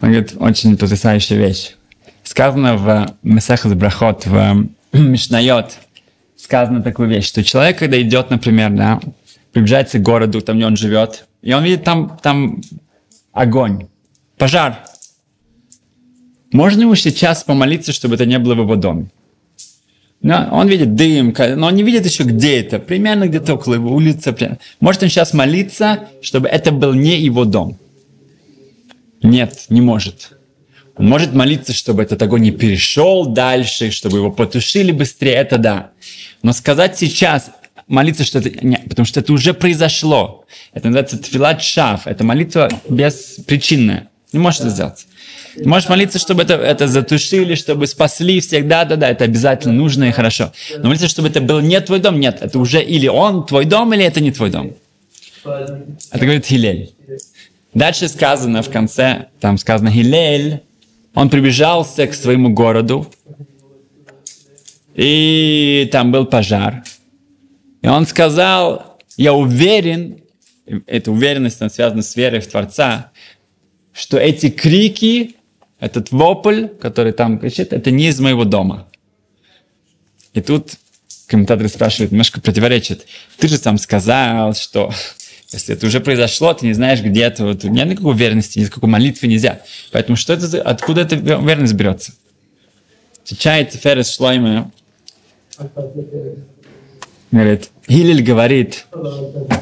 Он 0.00 0.08
говорит 0.12 0.34
очень 0.38 0.76
потрясающая 0.76 1.36
вещь. 1.36 1.72
Сказано 2.22 2.76
в 2.76 3.16
Месахас 3.24 3.74
Брахот, 3.74 4.26
в 4.26 4.68
Мишнайот, 4.92 5.72
сказано 6.36 6.82
такую 6.82 7.08
вещь, 7.08 7.26
что 7.26 7.42
человек, 7.42 7.80
когда 7.80 8.00
идет, 8.00 8.30
например, 8.30 8.70
да, 8.70 9.00
приближается 9.52 9.98
к 9.98 10.02
городу, 10.02 10.40
там 10.40 10.56
где 10.56 10.66
он 10.66 10.76
живет, 10.76 11.26
и 11.42 11.52
он 11.52 11.64
видит 11.64 11.82
там, 11.82 12.16
там 12.22 12.60
огонь, 13.32 13.88
пожар. 14.38 14.78
Можно 16.52 16.82
ему 16.82 16.94
сейчас 16.94 17.42
помолиться, 17.42 17.92
чтобы 17.92 18.14
это 18.14 18.24
не 18.24 18.38
было 18.38 18.54
в 18.54 18.60
его 18.60 18.76
доме? 18.76 19.08
Но 20.24 20.48
он 20.52 20.68
видит 20.68 20.94
дым, 20.94 21.34
но 21.56 21.66
он 21.66 21.74
не 21.74 21.82
видит 21.82 22.06
еще 22.06 22.22
где 22.22 22.60
это, 22.60 22.78
примерно 22.78 23.28
где-то 23.28 23.56
около 23.56 23.74
его 23.74 23.94
улицы. 23.94 24.34
Может 24.80 25.02
он 25.02 25.10
сейчас 25.10 25.34
молиться, 25.34 26.08
чтобы 26.22 26.48
это 26.48 26.72
был 26.72 26.94
не 26.94 27.20
его 27.20 27.44
дом? 27.44 27.76
Нет, 29.22 29.66
не 29.68 29.82
может. 29.82 30.30
Он 30.96 31.06
может 31.10 31.34
молиться, 31.34 31.74
чтобы 31.74 32.02
этот 32.02 32.22
огонь 32.22 32.40
не 32.40 32.52
перешел 32.52 33.26
дальше, 33.26 33.90
чтобы 33.90 34.16
его 34.16 34.32
потушили 34.32 34.92
быстрее, 34.92 35.34
это 35.34 35.58
да. 35.58 35.90
Но 36.42 36.54
сказать 36.54 36.96
сейчас, 36.96 37.50
молиться, 37.86 38.24
что 38.24 38.38
это... 38.38 38.66
Нет, 38.66 38.80
потому 38.88 39.04
что 39.04 39.20
это 39.20 39.30
уже 39.30 39.52
произошло. 39.52 40.46
Это 40.72 40.86
называется 40.86 41.18
тфилат 41.18 41.60
шаф. 41.60 42.06
Это 42.06 42.24
молитва 42.24 42.70
беспричинная. 42.88 44.08
Не 44.32 44.38
можешь 44.38 44.60
это 44.60 44.70
сделать. 44.70 45.06
Можешь 45.64 45.88
молиться, 45.88 46.18
чтобы 46.18 46.42
это, 46.42 46.54
это 46.54 46.88
затушили, 46.88 47.54
чтобы 47.54 47.86
спасли 47.86 48.40
всех. 48.40 48.66
Да, 48.66 48.84
да, 48.84 48.96
да, 48.96 49.10
это 49.10 49.24
обязательно 49.24 49.74
нужно 49.74 50.04
и 50.04 50.12
хорошо. 50.12 50.52
Но 50.78 50.88
молиться, 50.88 51.08
чтобы 51.08 51.28
это 51.28 51.40
был 51.40 51.60
не 51.60 51.80
твой 51.80 52.00
дом. 52.00 52.18
Нет, 52.18 52.38
это 52.40 52.58
уже 52.58 52.82
или 52.82 53.06
он 53.06 53.46
твой 53.46 53.64
дом, 53.64 53.92
или 53.94 54.04
это 54.04 54.20
не 54.20 54.32
твой 54.32 54.50
дом. 54.50 54.74
Это 55.44 56.24
говорит 56.24 56.46
Хилель. 56.46 56.94
Дальше 57.74 58.08
сказано 58.08 58.62
в 58.62 58.70
конце, 58.70 59.26
там 59.40 59.58
сказано 59.58 59.90
Хилель, 59.90 60.62
он 61.14 61.28
прибежался 61.28 62.06
к 62.06 62.14
своему 62.14 62.50
городу, 62.50 63.12
и 64.94 65.88
там 65.90 66.12
был 66.12 66.24
пожар. 66.26 66.84
И 67.82 67.88
он 67.88 68.06
сказал, 68.06 68.98
я 69.16 69.34
уверен, 69.34 70.20
эта 70.86 71.10
уверенность 71.10 71.60
она 71.60 71.68
связана 71.68 72.02
с 72.02 72.14
верой 72.16 72.40
в 72.40 72.46
Творца, 72.46 73.10
что 73.92 74.18
эти 74.18 74.50
крики, 74.50 75.36
этот 75.84 76.12
вопль, 76.12 76.68
который 76.80 77.12
там 77.12 77.38
кричит, 77.38 77.74
это 77.74 77.90
не 77.90 78.08
из 78.08 78.18
моего 78.18 78.44
дома. 78.44 78.88
И 80.32 80.40
тут 80.40 80.76
комментаторы 81.26 81.68
спрашивают, 81.68 82.10
немножко 82.10 82.40
противоречит. 82.40 83.06
Ты 83.38 83.48
же 83.48 83.58
сам 83.58 83.76
сказал, 83.76 84.54
что 84.54 84.90
если 85.52 85.74
это 85.74 85.86
уже 85.86 86.00
произошло, 86.00 86.54
ты 86.54 86.66
не 86.66 86.72
знаешь, 86.72 87.02
где 87.02 87.24
это, 87.24 87.44
вот, 87.44 87.64
нет 87.64 87.86
никакой 87.86 88.12
уверенности, 88.12 88.60
никакой 88.60 88.88
молитвы 88.88 89.28
нельзя. 89.28 89.60
Поэтому 89.92 90.16
что 90.16 90.32
это, 90.32 90.62
откуда 90.62 91.02
эта 91.02 91.16
уверенность 91.38 91.74
берется? 91.74 92.14
Отвечает 93.22 93.74
Ферес 93.74 94.14
Шлойме, 94.14 94.70
говорит, 97.30 97.70
Хилель 97.86 98.22
говорит, 98.22 98.86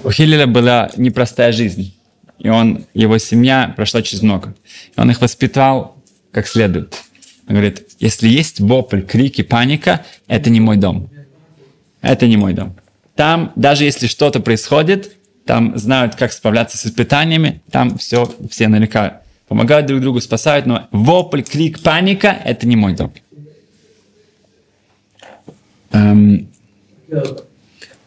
у 0.05 0.11
Хилеля 0.11 0.47
была 0.47 0.91
непростая 0.97 1.51
жизнь, 1.51 1.95
и 2.39 2.49
он, 2.49 2.87
его 2.95 3.19
семья 3.19 3.73
прошла 3.77 4.03
через 4.03 4.23
много. 4.23 4.55
И 4.97 5.01
он 5.01 5.11
их 5.11 5.21
воспитал 5.21 5.97
как 6.33 6.49
следует. 6.49 6.97
Он 7.47 7.55
говорит, 7.55 7.87
если 8.01 8.29
есть 8.29 8.61
вопль, 8.61 9.03
крики, 9.03 9.43
паника, 9.43 10.05
это 10.27 10.51
не 10.51 10.61
мой 10.61 10.77
дом. 10.77 11.11
Это 12.01 12.27
не 12.27 12.37
мой 12.37 12.55
дом. 12.55 12.75
Там, 13.15 13.53
даже 13.57 13.85
если 13.85 14.07
что-то 14.07 14.41
происходит, 14.41 15.17
там 15.45 15.77
знают, 15.79 16.15
как 16.15 16.33
справляться 16.33 16.79
с 16.79 16.87
испытаниями, 16.87 17.63
там 17.71 17.99
все, 17.99 18.33
все 18.51 18.69
наверняка 18.69 19.23
помогают 19.49 19.87
друг 19.87 20.01
другу, 20.01 20.21
спасают, 20.21 20.67
но 20.67 20.89
вопль, 20.93 21.43
крик, 21.43 21.81
паника– 21.81 22.29
это 22.45 22.67
не 22.67 22.77
мой 22.77 22.95
дом. 22.95 23.13
Эм, 25.93 26.49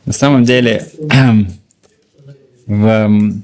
на 0.05 0.13
самом 0.13 0.43
деле, 0.43 0.87
эм, 1.11 1.51
в, 2.65 2.85
эм, 2.85 3.43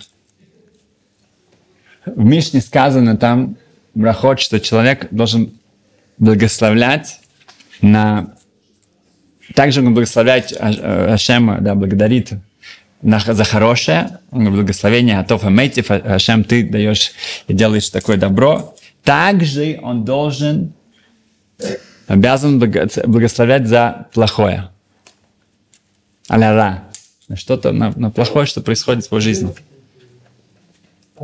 в 2.06 2.24
Мишне 2.26 2.62
сказано 2.62 3.18
там, 3.18 3.56
брахот, 3.94 4.40
что 4.40 4.60
человек 4.60 5.08
должен 5.12 5.54
благословлять 6.18 7.20
на... 7.82 8.34
Также 9.56 9.82
он 9.82 9.94
благословлять 9.94 10.54
Ашема, 10.54 11.60
да, 11.60 11.76
благодарит 11.76 12.32
за 13.02 13.44
хорошее, 13.44 14.20
благословение, 14.32 15.20
Атофа 15.20 15.50
Мейтив, 15.50 15.90
Ашем, 15.92 16.44
ты 16.44 16.64
даешь 16.64 17.12
и 17.48 17.54
делаешь 17.54 17.90
такое 17.90 18.18
добро. 18.18 18.76
Также 19.04 19.80
он 19.82 20.06
должен, 20.06 20.74
обязан 22.08 22.60
благословлять 22.60 23.68
за 23.68 24.08
плохое. 24.14 24.70
Аляра. 26.28 26.86
Что-то 27.34 27.72
на, 27.72 27.92
на 27.96 28.12
плохое, 28.12 28.46
что 28.46 28.62
происходит 28.62 29.06
в 29.06 29.08
его 29.08 29.20
жизни. 29.20 29.54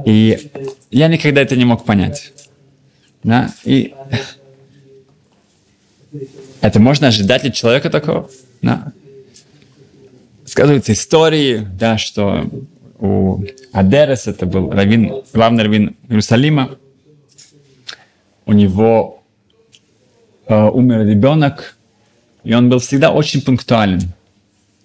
И 0.06 0.52
я 0.92 1.08
никогда 1.08 1.42
это 1.42 1.56
не 1.56 1.66
мог 1.66 1.86
понять. 1.86 2.34
Да? 3.28 3.52
И 3.66 3.94
это 6.62 6.80
можно 6.80 7.10
ожидать 7.10 7.44
от 7.44 7.54
человека 7.54 7.90
такого? 7.90 8.30
Да? 8.62 8.94
Сказываются 10.46 10.94
истории, 10.94 11.68
да, 11.78 11.98
что 11.98 12.50
у 13.00 13.44
Адерес, 13.74 14.28
это 14.28 14.46
был 14.46 14.72
раввин, 14.72 15.24
главный 15.34 15.66
раввин 15.66 15.98
Иерусалима, 16.08 16.78
у 18.46 18.54
него 18.54 19.22
э, 20.48 20.64
умер 20.64 21.06
ребенок, 21.06 21.76
и 22.46 22.54
он 22.54 22.70
был 22.70 22.80
всегда 22.80 23.12
очень 23.12 23.42
пунктуален. 23.42 24.04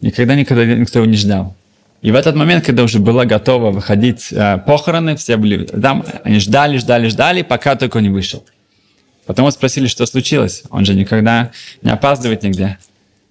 Никогда, 0.00 0.34
никогда 0.34 0.64
никто 0.64 0.98
его 0.98 1.08
не 1.08 1.16
ждал. 1.16 1.54
И 2.02 2.10
в 2.10 2.16
этот 2.16 2.34
момент, 2.34 2.66
когда 2.66 2.82
уже 2.82 2.98
было 2.98 3.24
готово 3.24 3.70
выходить 3.70 4.32
э, 4.32 4.58
похороны, 4.66 5.14
все 5.14 5.36
были 5.36 5.64
там, 5.64 6.04
они 6.24 6.40
ждали, 6.40 6.76
ждали, 6.78 7.06
ждали, 7.06 7.42
пока 7.42 7.76
только 7.76 8.00
не 8.00 8.08
вышел. 8.08 8.44
Потом 9.24 9.48
спросили, 9.52 9.86
что 9.86 10.04
случилось. 10.04 10.64
Он 10.70 10.84
же 10.84 10.94
никогда 10.94 11.52
не 11.80 11.92
опаздывает 11.92 12.42
нигде. 12.42 12.78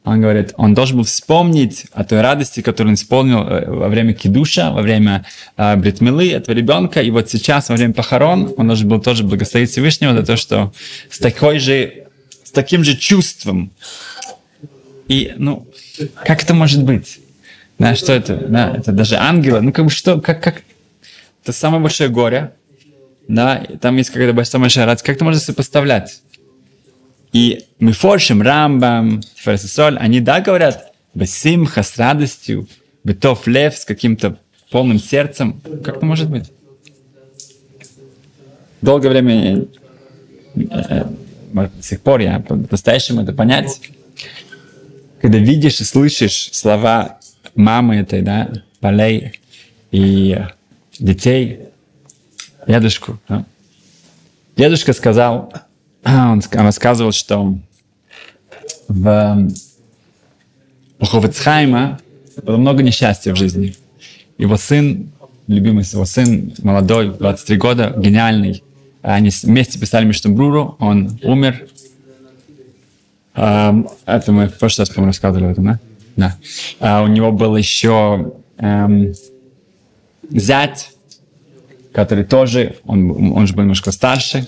Он 0.06 0.22
говорит, 0.22 0.54
он 0.56 0.74
должен 0.74 0.98
был 0.98 1.04
вспомнить 1.04 1.86
о 1.92 2.06
той 2.06 2.22
радости, 2.22 2.62
которую 2.62 2.92
он 2.92 2.96
исполнил 2.96 3.42
э, 3.42 3.70
во 3.70 3.90
время 3.90 4.14
кидуша, 4.14 4.72
во 4.72 4.82
время 4.82 5.26
э, 5.58 5.76
бритмилы 5.76 6.32
этого 6.32 6.56
ребенка. 6.56 7.02
И 7.02 7.12
вот 7.12 7.30
сейчас, 7.30 7.68
во 7.68 7.76
время 7.76 7.94
похорон, 7.94 8.54
он 8.56 8.68
должен 8.68 8.88
был 8.88 9.02
тоже 9.02 9.26
благословить 9.26 9.70
Всевышнего 9.70 10.14
за 10.14 10.24
то, 10.24 10.38
что 10.38 10.72
с 11.10 11.20
такой 11.20 11.60
же, 11.60 12.06
с 12.46 12.52
таким 12.52 12.86
же 12.86 12.96
чувством. 12.96 13.72
И, 15.10 15.34
ну, 15.36 15.68
как 16.24 16.42
это 16.42 16.54
может 16.54 16.84
быть? 16.84 17.20
Да, 17.82 17.96
что 17.96 18.14
это? 18.14 18.36
Да, 18.36 18.76
это 18.78 18.92
даже 18.92 19.16
ангелы. 19.16 19.60
Ну, 19.62 19.74
как 19.74 19.86
бы 19.86 19.92
что, 19.92 20.22
как, 20.22 20.44
как... 20.44 20.62
Это 21.42 21.52
самое 21.52 21.82
большое 21.82 22.12
горе. 22.12 22.52
Да, 23.28 23.58
и 23.58 23.76
там 23.78 23.98
есть 23.98 24.12
какая-то 24.12 24.34
большая 24.34 24.86
радость. 24.86 25.04
Как 25.04 25.16
это 25.16 25.26
можно 25.26 25.42
сопоставлять? 25.42 26.22
И 27.34 27.66
мы 27.80 27.94
форшим 27.94 28.44
Рамбам, 28.44 29.24
Ферсисоль, 29.36 29.98
они 29.98 30.20
да 30.20 30.42
говорят, 30.42 30.94
бесимха, 31.16 31.82
с 31.82 31.98
радостью, 31.98 32.68
бетов 33.04 33.48
лев, 33.48 33.76
с 33.76 33.84
каким-то 33.84 34.38
полным 34.70 35.00
сердцем. 35.00 35.60
Как 35.84 35.98
это 35.98 36.06
может 36.06 36.30
быть? 36.30 36.52
Долгое 38.82 39.10
время, 39.10 39.66
э, 40.56 41.06
может, 41.52 41.76
до 41.76 41.84
сих 41.84 42.02
пор 42.02 42.20
я 42.20 42.40
по-настоящему 42.42 43.24
это 43.24 43.34
понять. 43.34 43.82
Когда 45.20 45.40
видишь 45.40 45.82
и 45.82 45.84
слышишь 45.84 46.50
слова 46.52 47.21
мамы 47.56 47.98
этой, 47.98 48.22
да, 48.22 48.52
полей 48.80 49.40
и 49.92 50.38
детей, 51.00 51.60
дедушку, 52.68 53.20
да. 53.28 53.46
Дедушка 54.56 54.94
сказал, 54.94 55.54
он, 56.06 56.42
рассказывал, 56.52 57.12
что 57.12 57.58
в 58.88 59.50
Ховецхайма 61.02 62.00
было 62.44 62.58
много 62.58 62.84
несчастья 62.84 63.34
в 63.34 63.38
жизни. 63.38 63.76
Его 64.38 64.58
сын, 64.58 65.12
любимый 65.48 65.84
его 65.84 66.06
сын, 66.06 66.54
молодой, 66.62 67.10
23 67.10 67.58
года, 67.58 67.94
гениальный, 67.98 68.64
они 69.02 69.32
вместе 69.44 69.80
писали 69.80 70.06
Миштамбруру, 70.06 70.76
он 70.80 71.20
умер. 71.24 71.68
Это 73.34 73.84
мы 74.28 74.48
в 74.48 74.58
прошлый 74.58 74.84
раз, 74.84 74.90
по-моему, 74.90 75.10
рассказывали 75.10 75.46
об 75.46 75.52
этом, 75.52 75.66
да? 75.66 75.80
Да. 76.22 76.38
А 76.80 77.02
у 77.02 77.08
него 77.08 77.32
был 77.32 77.56
еще 77.58 78.34
эм, 78.58 79.14
зять, 80.30 80.92
который 81.92 82.26
тоже, 82.26 82.76
он, 82.86 83.34
он 83.36 83.48
же 83.48 83.56
был 83.56 83.64
немножко 83.64 83.92
старше, 83.92 84.48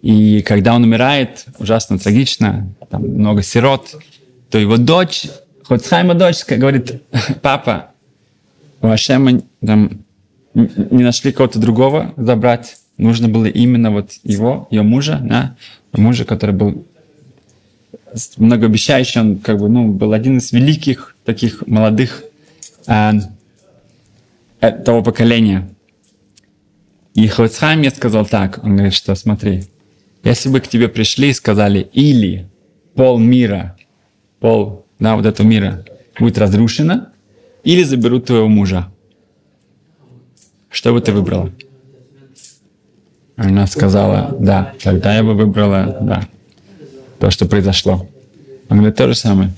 и 0.00 0.40
когда 0.40 0.74
он 0.74 0.84
умирает, 0.84 1.44
ужасно 1.58 1.98
трагично, 1.98 2.72
там 2.88 3.02
много 3.02 3.42
сирот, 3.42 3.96
то 4.50 4.56
его 4.56 4.78
дочь, 4.78 5.26
Хоцхайма 5.64 6.14
дочь, 6.14 6.46
говорит, 6.46 7.02
папа, 7.42 7.90
у 8.80 8.86
Ашема 8.86 9.42
там, 9.60 9.90
не 10.54 11.04
нашли 11.04 11.32
кого-то 11.32 11.58
другого 11.58 12.14
забрать, 12.16 12.78
нужно 12.96 13.28
было 13.28 13.44
именно 13.44 13.90
вот 13.90 14.12
его, 14.24 14.66
ее 14.70 14.82
мужа, 14.82 15.20
да, 15.22 15.54
мужа, 15.92 16.24
который 16.24 16.54
был 16.54 16.86
многообещающий, 18.36 19.20
он 19.20 19.38
как 19.38 19.58
бы, 19.58 19.68
ну, 19.68 19.88
был 19.88 20.12
один 20.12 20.38
из 20.38 20.52
великих 20.52 21.16
таких 21.24 21.66
молодых 21.66 22.24
э, 22.86 23.12
того 24.60 25.02
поколения. 25.02 25.68
И 27.14 27.26
Хоцхайм 27.26 27.80
мне 27.80 27.90
сказал 27.90 28.26
так, 28.26 28.60
он 28.62 28.76
говорит, 28.76 28.94
что 28.94 29.14
смотри, 29.14 29.64
если 30.22 30.48
бы 30.48 30.60
к 30.60 30.68
тебе 30.68 30.88
пришли 30.88 31.30
и 31.30 31.32
сказали, 31.32 31.88
или 31.92 32.48
пол 32.94 33.18
мира, 33.18 33.76
пол 34.40 34.84
да, 34.98 35.16
вот 35.16 35.26
этого 35.26 35.46
мира 35.46 35.84
будет 36.18 36.38
разрушено, 36.38 37.08
или 37.64 37.82
заберут 37.82 38.26
твоего 38.26 38.48
мужа, 38.48 38.90
что 40.70 40.92
бы 40.92 41.00
ты 41.00 41.12
выбрала? 41.12 41.52
Она 43.36 43.66
сказала, 43.66 44.36
да, 44.38 44.74
тогда 44.82 45.14
я 45.14 45.22
бы 45.22 45.34
выбрала, 45.34 45.98
да, 46.00 46.28
то, 47.18 47.30
что 47.30 47.46
произошло. 47.46 48.08
Он 48.68 48.78
говорит, 48.78 48.96
то 48.96 49.08
же 49.08 49.14
самое. 49.14 49.52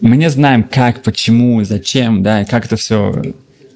Мы 0.00 0.16
не 0.16 0.30
знаем, 0.30 0.64
как, 0.64 1.02
почему, 1.02 1.62
зачем, 1.62 2.22
да, 2.22 2.42
и 2.42 2.44
как 2.44 2.64
это 2.66 2.76
все. 2.76 3.22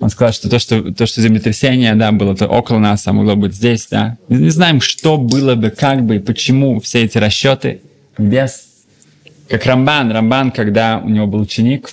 Он 0.00 0.10
сказал, 0.10 0.32
что 0.32 0.48
то, 0.48 0.58
что, 0.58 0.92
то, 0.92 1.06
что 1.06 1.20
землетрясение, 1.20 1.94
да, 1.94 2.12
было 2.12 2.34
то 2.34 2.48
около 2.48 2.78
нас, 2.78 3.06
а 3.06 3.12
могло 3.12 3.36
быть 3.36 3.54
здесь, 3.54 3.86
да. 3.90 4.16
Мы 4.28 4.38
не 4.38 4.50
знаем, 4.50 4.80
что 4.80 5.18
было 5.18 5.54
бы, 5.54 5.70
как 5.70 6.04
бы, 6.04 6.16
и 6.16 6.18
почему 6.18 6.80
все 6.80 7.04
эти 7.04 7.18
расчеты 7.18 7.80
без... 8.18 8.68
Как 9.48 9.66
Рамбан. 9.66 10.10
Рамбан, 10.10 10.50
когда 10.52 10.98
у 11.04 11.08
него 11.10 11.26
был 11.26 11.42
ученик, 11.42 11.90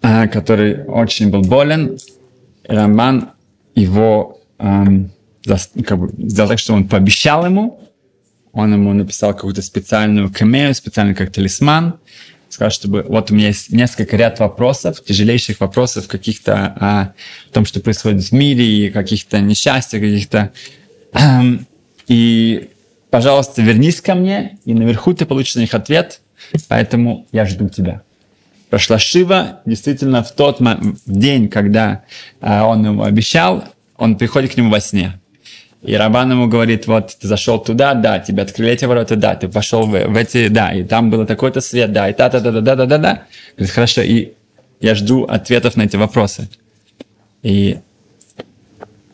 а, 0.00 0.26
который 0.26 0.84
очень 0.84 1.28
был 1.28 1.42
болен, 1.42 1.98
Рамбан 2.66 3.30
его 3.74 4.40
эм, 4.58 5.10
как 5.84 5.98
бы, 5.98 6.10
сделал 6.18 6.48
так, 6.48 6.58
что 6.58 6.72
он 6.74 6.88
пообещал 6.88 7.44
ему, 7.44 7.80
он 8.58 8.72
ему 8.72 8.92
написал 8.92 9.34
какую-то 9.34 9.62
специальную 9.62 10.32
камею, 10.32 10.74
специальный 10.74 11.14
как 11.14 11.30
талисман, 11.30 11.94
сказал, 12.48 12.72
чтобы 12.72 13.04
вот 13.08 13.30
у 13.30 13.34
меня 13.34 13.48
есть 13.48 13.70
несколько 13.70 14.16
ряд 14.16 14.40
вопросов, 14.40 15.00
тяжелейших 15.04 15.60
вопросов 15.60 16.08
каких-то 16.08 16.54
о 16.80 17.14
том, 17.52 17.64
что 17.64 17.78
происходит 17.78 18.24
в 18.24 18.32
мире, 18.32 18.64
и 18.64 18.90
каких-то 18.90 19.40
несчастьях, 19.40 20.02
каких-то... 20.02 20.50
Эм, 21.12 21.68
и, 22.08 22.70
пожалуйста, 23.10 23.62
вернись 23.62 24.00
ко 24.00 24.16
мне, 24.16 24.58
и 24.64 24.74
наверху 24.74 25.14
ты 25.14 25.24
получишь 25.24 25.54
на 25.54 25.60
них 25.60 25.72
ответ, 25.72 26.20
поэтому 26.66 27.28
я 27.30 27.46
жду 27.46 27.68
тебя. 27.68 28.02
Прошла 28.70 28.98
Шива, 28.98 29.60
действительно, 29.66 30.24
в 30.24 30.32
тот 30.32 30.58
день, 31.06 31.48
когда 31.48 32.02
э, 32.40 32.60
он 32.60 32.84
ему 32.84 33.04
обещал, 33.04 33.62
он 33.96 34.16
приходит 34.16 34.54
к 34.54 34.56
нему 34.56 34.70
во 34.70 34.80
сне. 34.80 35.20
И 35.82 35.94
Рабан 35.94 36.30
ему 36.32 36.48
говорит, 36.48 36.86
вот 36.86 37.16
ты 37.20 37.28
зашел 37.28 37.60
туда, 37.60 37.94
да, 37.94 38.18
тебе 38.18 38.42
открыли 38.42 38.72
эти 38.72 38.84
ворота, 38.84 39.14
да, 39.14 39.36
ты 39.36 39.48
пошел 39.48 39.86
в, 39.86 39.90
в 39.90 40.16
эти, 40.16 40.48
да, 40.48 40.72
и 40.74 40.82
там 40.82 41.08
был 41.08 41.24
такой-то 41.24 41.60
свет, 41.60 41.92
да, 41.92 42.08
и 42.08 42.12
та-та-та-та-та-та-та. 42.12 43.22
Говорит, 43.56 43.74
хорошо, 43.74 44.02
и 44.02 44.32
я 44.80 44.94
жду 44.94 45.24
ответов 45.24 45.76
на 45.76 45.82
эти 45.82 45.96
вопросы. 45.96 46.48
И 47.44 47.78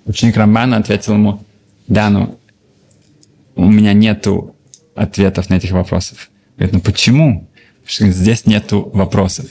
ученик 0.07 0.37
Рамбана 0.37 0.79
ответил 0.79 1.15
ему, 1.15 1.43
да, 1.87 2.09
ну, 2.09 2.39
у 3.57 3.71
меня 3.71 3.93
нету 3.93 4.57
ответов 4.95 5.51
на 5.51 5.55
этих 5.55 5.73
вопросов. 5.73 6.31
Говорит, 6.57 6.75
ну 6.75 6.81
почему? 6.81 7.49
Потому 7.83 7.89
что 7.89 8.11
здесь 8.11 8.47
нету 8.47 8.91
вопросов. 8.95 9.47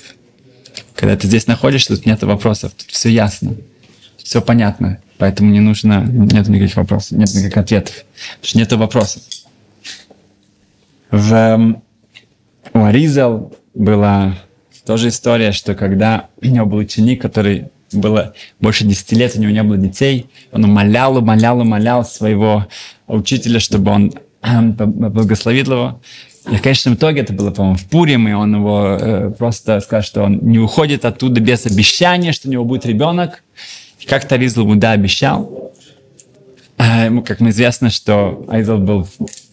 Когда 0.95 1.15
ты 1.15 1.27
здесь 1.27 1.47
находишься, 1.47 1.95
тут 1.95 2.05
нету 2.05 2.27
вопросов, 2.27 2.73
тут 2.73 2.89
все 2.89 3.09
ясно, 3.09 3.55
все 4.17 4.41
понятно. 4.41 4.99
Поэтому 5.23 5.51
не 5.51 5.61
нужно, 5.61 6.03
нет 6.05 6.49
никаких 6.49 6.75
вопросов, 6.75 7.17
нет 7.17 7.33
никаких 7.33 7.55
ответов. 7.55 7.95
Потому 8.41 8.43
что 8.45 8.57
нет 8.57 8.73
вопросов. 8.73 9.21
В, 11.11 11.33
эм, 11.33 11.81
у 12.73 12.83
Аризал 12.83 13.53
была 13.73 14.35
тоже 14.85 15.07
история, 15.07 15.53
что 15.53 15.75
когда 15.75 16.27
у 16.41 16.45
него 16.45 16.65
был 16.65 16.79
ученик, 16.79 17.21
который 17.21 17.67
было 17.93 18.33
больше 18.59 18.83
10 18.83 19.13
лет, 19.13 19.33
у 19.37 19.39
него 19.39 19.53
не 19.53 19.63
было 19.63 19.77
детей, 19.77 20.25
он 20.51 20.65
умолял, 20.65 21.15
умолял, 21.15 21.57
умолял 21.57 22.03
своего 22.03 22.67
учителя, 23.07 23.61
чтобы 23.61 23.91
он 23.91 24.13
эм, 24.41 24.73
благословил 24.73 25.71
его. 25.71 26.01
И 26.51 26.57
в 26.57 26.61
конечном 26.61 26.95
итоге 26.95 27.21
это 27.21 27.31
было, 27.31 27.51
по-моему, 27.51 27.77
в 27.77 27.85
Пурим, 27.85 28.27
и 28.27 28.33
он 28.33 28.55
его 28.55 28.97
э, 28.99 29.31
просто 29.37 29.79
сказал, 29.79 30.03
что 30.03 30.23
он 30.23 30.39
не 30.41 30.59
уходит 30.59 31.05
оттуда 31.05 31.39
без 31.39 31.65
обещания, 31.65 32.33
что 32.33 32.49
у 32.49 32.51
него 32.51 32.65
будет 32.65 32.85
ребенок. 32.85 33.42
Как-то 34.07 34.35
Аризл 34.35 34.61
ему, 34.61 34.75
да, 34.75 34.91
обещал. 34.91 35.73
А 36.77 37.05
ему, 37.05 37.23
как 37.23 37.41
известно, 37.41 37.89
что 37.89 38.45
Аризл 38.49 38.77
был 38.77 39.07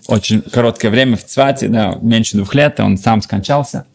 очень 0.06 0.42
короткое 0.42 0.90
время 0.90 1.16
в 1.16 1.24
Цвате, 1.24 1.68
да, 1.68 1.98
меньше 2.02 2.36
двух 2.36 2.54
лет, 2.54 2.80
он 2.80 2.98
сам 2.98 3.22
скончался. 3.22 3.86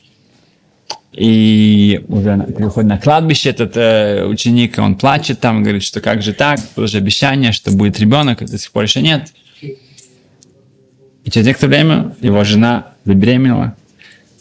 И 1.11 2.03
уже 2.09 2.37
приходит 2.37 2.89
на 2.89 2.97
кладбище 2.97 3.49
этот 3.49 3.77
э, 3.77 4.25
ученик, 4.25 4.77
он 4.77 4.95
плачет 4.95 5.39
там, 5.39 5.63
говорит, 5.63 5.83
что 5.83 6.01
как 6.01 6.21
же 6.21 6.33
так, 6.33 6.59
было 6.75 6.87
же 6.87 6.97
обещание, 6.97 7.53
что 7.53 7.71
будет 7.71 7.99
ребенок, 7.99 8.41
а 8.41 8.45
до 8.45 8.57
сих 8.57 8.71
пор 8.71 8.83
еще 8.83 9.01
нет. 9.01 9.31
И 9.61 11.31
через 11.31 11.47
некоторое 11.47 11.69
время 11.69 12.15
его 12.19 12.43
жена 12.43 12.93
забеременела, 13.05 13.75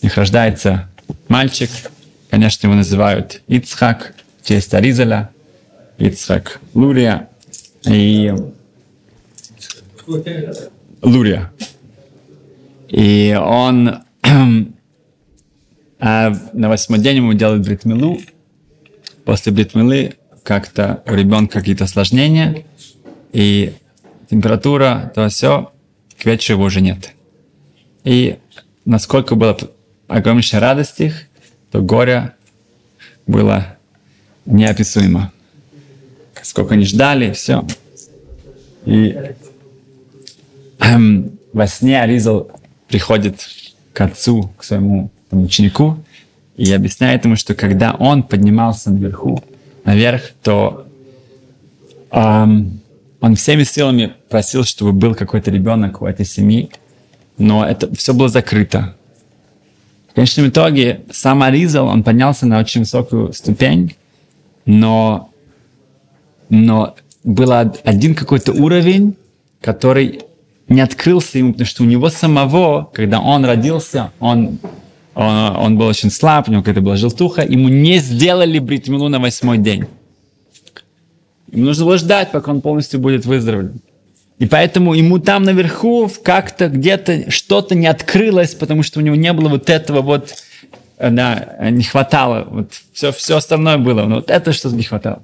у 0.02 0.06
них 0.06 0.16
рождается 0.16 0.88
мальчик, 1.28 1.70
конечно, 2.28 2.66
его 2.66 2.74
называют 2.74 3.40
Ицхак, 3.46 4.14
в 4.42 4.46
честь 4.46 4.74
Аризаля. 4.74 5.30
Ицхак 5.98 6.60
Лурия 6.74 7.28
и 7.86 8.34
Лурия. 11.02 11.52
И 12.88 13.36
он 13.40 14.04
а 16.06 16.36
на 16.52 16.68
восьмой 16.68 16.98
день 16.98 17.16
ему 17.16 17.32
делают 17.32 17.64
бритмилу. 17.64 18.20
После 19.24 19.52
бритмилы 19.52 20.14
как-то 20.42 21.02
у 21.06 21.14
ребенка 21.14 21.60
какие-то 21.60 21.84
осложнения, 21.84 22.64
и 23.32 23.72
температура, 24.28 25.10
то 25.14 25.28
все, 25.30 25.72
к 26.18 26.26
вечеру 26.26 26.58
его 26.58 26.66
уже 26.66 26.82
нет. 26.82 27.12
И 28.04 28.36
насколько 28.84 29.34
было 29.34 29.56
огромнейшая 30.08 30.60
радость 30.60 31.00
их, 31.00 31.22
то 31.70 31.80
горе 31.80 32.34
было 33.26 33.78
неописуемо 34.44 35.32
сколько 36.44 36.74
они 36.74 36.84
ждали, 36.84 37.32
все. 37.32 37.64
И 38.84 39.16
эм, 40.80 41.38
во 41.52 41.66
сне 41.66 42.00
Аризал 42.00 42.50
приходит 42.88 43.48
к 43.92 44.00
отцу, 44.00 44.50
к 44.56 44.64
своему 44.64 45.10
там, 45.30 45.44
ученику, 45.44 45.96
и 46.56 46.70
объясняет 46.72 47.24
ему, 47.24 47.36
что 47.36 47.54
когда 47.54 47.94
он 47.94 48.22
поднимался 48.22 48.90
наверху, 48.90 49.42
наверх, 49.84 50.32
то 50.42 50.86
эм, 52.10 52.80
он 53.20 53.36
всеми 53.36 53.64
силами 53.64 54.12
просил, 54.28 54.64
чтобы 54.64 54.92
был 54.92 55.14
какой-то 55.14 55.50
ребенок 55.50 56.02
у 56.02 56.06
этой 56.06 56.26
семьи, 56.26 56.70
но 57.38 57.66
это 57.66 57.92
все 57.94 58.12
было 58.12 58.28
закрыто. 58.28 58.94
В 60.10 60.14
конечном 60.14 60.48
итоге 60.48 61.00
сам 61.10 61.42
Аризал, 61.42 61.88
он 61.88 62.04
поднялся 62.04 62.46
на 62.46 62.60
очень 62.60 62.82
высокую 62.82 63.32
ступень, 63.32 63.96
но 64.64 65.30
но 66.54 66.94
был 67.22 67.52
один 67.52 68.14
какой-то 68.14 68.52
уровень, 68.52 69.16
который 69.60 70.22
не 70.68 70.80
открылся 70.80 71.38
ему, 71.38 71.52
потому 71.52 71.66
что 71.66 71.82
у 71.82 71.86
него 71.86 72.08
самого, 72.08 72.90
когда 72.92 73.20
он 73.20 73.44
родился, 73.44 74.12
он, 74.20 74.58
он, 75.14 75.56
он 75.56 75.78
был 75.78 75.86
очень 75.86 76.10
слаб, 76.10 76.48
у 76.48 76.52
него 76.52 76.62
какая-то 76.62 76.80
была 76.80 76.96
желтуха, 76.96 77.42
ему 77.42 77.68
не 77.68 77.98
сделали 77.98 78.58
бритмилу 78.58 79.08
на 79.08 79.18
восьмой 79.18 79.58
день. 79.58 79.86
Ему 81.52 81.66
нужно 81.66 81.84
было 81.84 81.98
ждать, 81.98 82.32
пока 82.32 82.50
он 82.50 82.60
полностью 82.60 83.00
будет 83.00 83.26
выздоровлен. 83.26 83.80
И 84.38 84.46
поэтому 84.46 84.94
ему 84.94 85.18
там 85.18 85.44
наверху 85.44 86.10
как-то 86.22 86.68
где-то 86.68 87.30
что-то 87.30 87.74
не 87.74 87.86
открылось, 87.86 88.54
потому 88.54 88.82
что 88.82 88.98
у 88.98 89.02
него 89.02 89.14
не 89.14 89.32
было 89.32 89.48
вот 89.48 89.70
этого 89.70 90.02
вот, 90.02 90.34
да, 90.98 91.56
не 91.70 91.84
хватало. 91.84 92.46
Вот 92.50 92.72
все, 92.92 93.12
все 93.12 93.36
остальное 93.36 93.78
было, 93.78 94.04
но 94.04 94.16
вот 94.16 94.30
это 94.30 94.52
что-то 94.52 94.74
не 94.74 94.82
хватало. 94.82 95.22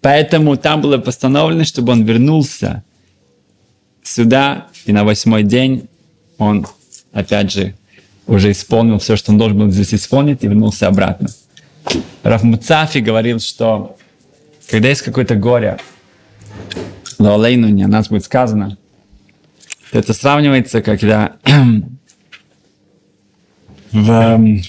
Поэтому 0.00 0.56
там 0.56 0.80
было 0.80 0.98
постановлено, 0.98 1.64
чтобы 1.64 1.92
он 1.92 2.04
вернулся 2.04 2.84
сюда, 4.02 4.68
и 4.86 4.92
на 4.92 5.04
восьмой 5.04 5.42
день 5.42 5.88
он, 6.38 6.66
опять 7.12 7.52
же, 7.52 7.74
уже 8.26 8.52
исполнил 8.52 8.98
все, 8.98 9.16
что 9.16 9.32
он 9.32 9.38
должен 9.38 9.58
был 9.58 9.70
здесь 9.70 9.94
исполнить, 9.94 10.44
и 10.44 10.46
вернулся 10.46 10.86
обратно. 10.86 11.28
Раф 12.22 12.42
Муцафи 12.42 12.98
говорил, 12.98 13.40
что 13.40 13.96
когда 14.68 14.88
есть 14.88 15.02
какое-то 15.02 15.34
горе, 15.34 15.78
Лаолейну 17.18 17.68
не 17.68 17.82
о 17.82 17.88
нас 17.88 18.08
будет 18.08 18.24
сказано, 18.24 18.76
то 19.90 19.98
это 19.98 20.12
сравнивается, 20.12 20.82
когда 20.82 21.36
в 23.92 24.62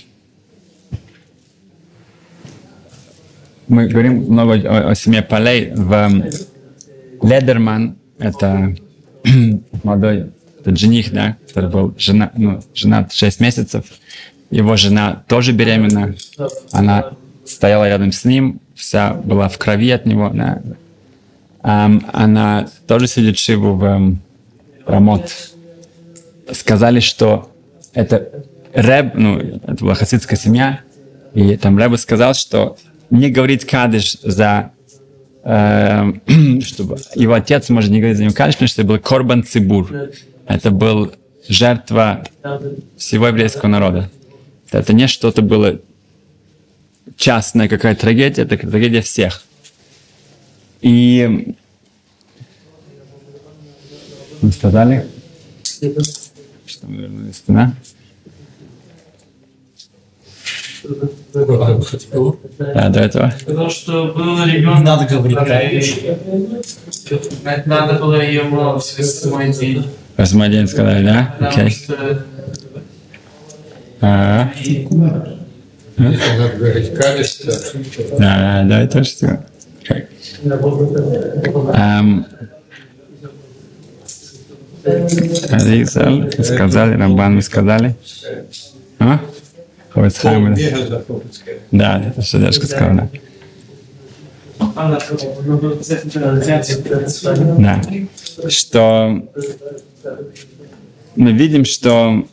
мы 3.70 3.88
говорим 3.88 4.24
много 4.24 4.54
о, 4.56 4.92
о 4.92 4.96
семье 4.96 5.22
Полей. 5.22 5.72
В 5.74 6.26
Ледерман, 7.22 7.98
это 8.18 8.76
молодой 9.84 10.32
это 10.60 10.76
жених, 10.76 11.12
да, 11.14 11.38
который 11.48 11.70
был 11.70 11.96
жена, 11.98 12.32
ну, 12.36 12.60
женат 12.74 13.14
6 13.14 13.40
месяцев. 13.40 13.86
Его 14.52 14.76
жена 14.76 15.24
тоже 15.28 15.52
беременна. 15.52 16.16
Она 16.72 17.12
стояла 17.46 17.88
рядом 17.88 18.12
с 18.12 18.26
ним, 18.26 18.60
вся 18.76 19.14
была 19.14 19.48
в 19.48 19.58
крови 19.58 19.92
от 19.92 20.06
него. 20.06 20.30
Да. 20.34 20.62
Um, 21.62 22.06
она 22.14 22.68
тоже 22.88 23.08
сидит 23.08 23.38
шиву 23.38 23.76
в 23.76 23.84
um, 23.84 24.16
Рамот. 24.86 25.30
Сказали, 26.52 27.00
что 27.00 27.52
это 27.94 28.46
Реб, 28.74 29.14
ну, 29.16 29.38
это 29.38 29.84
была 29.84 29.94
хасидская 29.96 30.40
семья, 30.40 30.80
и 31.34 31.58
там 31.58 31.78
Реб 31.78 31.98
сказал, 32.00 32.34
что 32.34 32.78
не 33.10 33.30
говорить 33.30 33.66
кадыш 33.66 34.18
за 34.22 34.72
э, 35.44 36.14
чтобы 36.62 36.98
его 37.16 37.34
отец 37.34 37.70
может 37.70 37.92
не 37.92 38.00
говорить 38.00 38.18
за 38.18 38.24
него 38.24 38.34
кадыш, 38.34 38.56
потому 38.56 38.68
что 38.68 38.82
это 38.82 38.88
был 38.90 39.00
корбан 39.00 39.44
цибур. 39.44 39.92
Это 40.48 40.72
был 40.72 41.12
жертва 41.48 42.26
всего 42.98 43.28
еврейского 43.28 43.70
народа. 43.70 44.10
Это 44.72 44.94
не 44.94 45.08
что-то 45.08 45.42
было 45.42 45.80
частная 47.18 47.68
какая-то 47.68 48.02
трагедия, 48.02 48.44
это 48.44 48.58
трагедия 48.58 49.02
всех. 49.02 49.44
И 50.82 51.54
мы 54.42 54.52
сказали, 54.52 55.08
что 56.66 56.88
мы 56.88 57.02
вернулись 57.02 57.40
туда. 57.40 57.74
Да, 61.34 62.90
до 62.90 63.00
этого. 63.00 63.34
Потому 63.46 63.70
что 63.70 64.12
был 64.14 64.44
ребенок. 64.46 64.84
Надо 64.84 65.06
говорить, 65.06 65.38
да. 65.38 65.62
Надо 67.66 67.94
было 68.00 68.22
ему 68.22 68.78
в 68.78 68.84
седьмой 68.84 69.54
день. 69.54 69.86
Восьмой 70.18 70.50
день 70.50 70.68
сказали, 70.68 71.06
да? 71.06 71.36
Окей. 71.40 71.78
А, 74.02 74.50
Надо 75.98 76.50
говорить, 76.58 76.94
качество. 76.94 77.54
Да, 78.18 78.38
да, 78.38 78.64
да, 78.64 78.82
это 78.82 79.04
что? 79.04 79.44
Аризаль, 85.52 86.32
сказали, 86.44 86.96
Рамбан 86.96 87.36
мы 87.36 87.42
сказали. 87.42 87.96
А? 89.00 89.20
Ховецхайм, 90.00 90.56
да. 91.72 92.02
Это 92.08 92.22
что 92.22 92.40
дедушка 92.40 92.68
сказал, 92.68 92.96
да. 92.96 93.10
Да. 97.60 97.82
Что 98.50 99.28
мы 101.18 101.34
видим, 101.34 101.66
что 101.66 102.26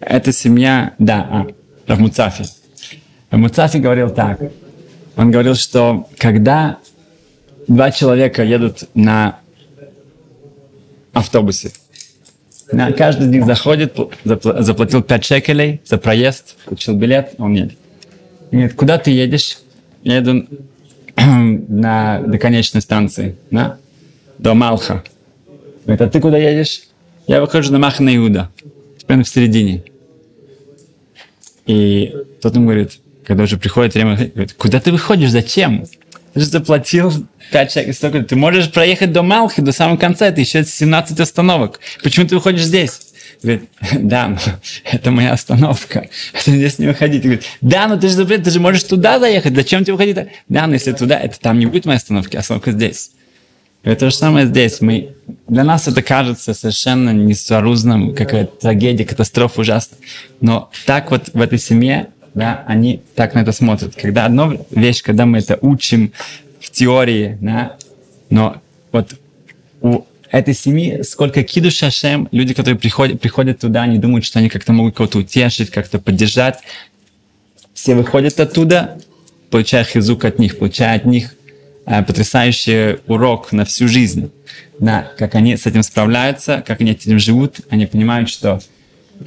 эта 0.00 0.32
семья, 0.32 0.94
да, 1.00 1.26
а, 1.28 1.46
Рав 1.88 1.98
Муцафи. 1.98 2.44
Рав 3.30 3.40
Муцафи 3.40 3.78
говорил 3.78 4.10
так. 4.10 4.40
Он 5.16 5.32
говорил, 5.32 5.56
что 5.56 6.08
когда 6.18 6.78
два 7.66 7.90
человека 7.90 8.44
едут 8.44 8.88
на 8.94 9.40
автобусе, 11.12 11.72
на, 12.72 12.92
каждый 12.92 13.26
из 13.26 13.30
них 13.30 13.46
заходит, 13.46 13.96
запла- 14.24 14.62
заплатил 14.62 15.02
5 15.02 15.24
шекелей 15.24 15.80
за 15.84 15.98
проезд, 15.98 16.56
получил 16.64 16.96
билет, 16.96 17.34
он 17.38 17.54
едет. 17.54 17.78
Говорит, 18.50 18.74
куда 18.74 18.98
ты 18.98 19.10
едешь? 19.10 19.58
Я 20.02 20.16
еду 20.16 20.46
на, 21.16 22.20
до 22.20 22.38
конечной 22.38 22.80
станции, 22.80 23.36
да? 23.50 23.78
до 24.38 24.54
Малха. 24.54 25.04
Говорит, 25.84 26.02
а 26.02 26.08
ты 26.08 26.20
куда 26.20 26.38
едешь? 26.38 26.82
Я 27.26 27.40
выхожу 27.40 27.72
на 27.72 27.78
Махна 27.78 28.14
Иуда, 28.16 28.50
прямо 29.06 29.22
в 29.22 29.28
середине. 29.28 29.84
И 31.66 32.14
тот 32.40 32.54
ему 32.54 32.66
говорит, 32.66 32.98
когда 33.24 33.44
уже 33.44 33.56
приходит 33.56 33.94
время, 33.94 34.16
говорит, 34.16 34.54
куда 34.54 34.80
ты 34.80 34.90
выходишь, 34.90 35.30
зачем? 35.30 35.84
Ты 36.34 36.40
же 36.40 36.46
заплатил 36.46 37.12
5 37.52 37.72
шекелей, 37.72 37.94
столько. 37.94 38.22
Ты 38.22 38.36
можешь 38.36 38.70
проехать 38.70 39.12
до 39.12 39.22
Малхи, 39.22 39.60
до 39.60 39.72
самого 39.72 39.96
конца, 39.96 40.26
это 40.26 40.40
еще 40.40 40.64
17 40.64 41.18
остановок. 41.18 41.80
Почему 42.02 42.26
ты 42.26 42.36
выходишь 42.36 42.64
здесь? 42.64 43.00
Говорит, 43.42 43.70
да, 43.92 44.28
но 44.28 44.38
это 44.84 45.10
моя 45.10 45.32
остановка. 45.32 46.08
Это 46.34 46.50
здесь 46.50 46.78
не 46.78 46.88
выходить. 46.88 47.22
Говорит, 47.22 47.44
да, 47.60 47.86
но 47.88 47.96
ты 47.96 48.08
же 48.08 48.14
запрет, 48.14 48.44
ты 48.44 48.50
же 48.50 48.60
можешь 48.60 48.84
туда 48.84 49.18
заехать. 49.18 49.54
Зачем 49.54 49.82
тебе 49.82 49.94
выходить? 49.94 50.18
Да, 50.48 50.66
но 50.66 50.74
если 50.74 50.92
туда, 50.92 51.18
это 51.18 51.40
там 51.40 51.58
не 51.58 51.66
будет 51.66 51.86
моей 51.86 51.98
остановки, 51.98 52.36
а 52.36 52.40
остановка 52.40 52.72
здесь. 52.72 53.12
И 53.82 53.94
то 53.94 54.10
же 54.10 54.14
самое 54.16 54.46
здесь. 54.46 54.82
Мы, 54.82 55.14
для 55.48 55.64
нас 55.64 55.88
это 55.88 56.02
кажется 56.02 56.52
совершенно 56.52 57.10
несооружным, 57.10 58.14
какая-то 58.14 58.60
трагедия, 58.60 59.06
катастрофа 59.06 59.62
ужасная. 59.62 59.98
Но 60.42 60.70
так 60.84 61.10
вот 61.10 61.30
в 61.32 61.40
этой 61.40 61.58
семье, 61.58 62.08
да, 62.34 62.64
они 62.66 63.02
так 63.14 63.34
на 63.34 63.40
это 63.40 63.52
смотрят. 63.52 63.94
Когда 63.94 64.26
одна 64.26 64.56
вещь, 64.70 65.02
когда 65.02 65.26
мы 65.26 65.38
это 65.38 65.58
учим 65.60 66.12
в 66.60 66.70
теории, 66.70 67.38
да, 67.40 67.76
но 68.28 68.60
вот 68.92 69.14
у 69.80 70.04
этой 70.30 70.54
семьи 70.54 71.02
сколько 71.02 71.42
киду 71.42 71.70
шашем, 71.70 72.28
люди, 72.30 72.54
которые 72.54 72.78
приходят, 72.78 73.20
приходят 73.20 73.58
туда, 73.58 73.82
они 73.82 73.98
думают, 73.98 74.24
что 74.24 74.38
они 74.38 74.48
как-то 74.48 74.72
могут 74.72 74.96
кого-то 74.96 75.18
утешить, 75.18 75.70
как-то 75.70 75.98
поддержать. 75.98 76.58
Все 77.74 77.94
выходят 77.94 78.38
оттуда, 78.38 78.98
получая 79.50 79.84
хизук 79.84 80.24
от 80.24 80.38
них, 80.38 80.58
получая 80.58 80.96
от 80.96 81.04
них 81.04 81.34
э, 81.86 82.02
потрясающий 82.02 82.98
урок 83.06 83.52
на 83.52 83.64
всю 83.64 83.88
жизнь. 83.88 84.30
Да, 84.78 85.10
как 85.18 85.34
они 85.34 85.56
с 85.56 85.66
этим 85.66 85.82
справляются, 85.82 86.62
как 86.66 86.80
они 86.80 86.92
этим 86.92 87.18
живут, 87.18 87.60
они 87.68 87.86
понимают, 87.86 88.30
что 88.30 88.60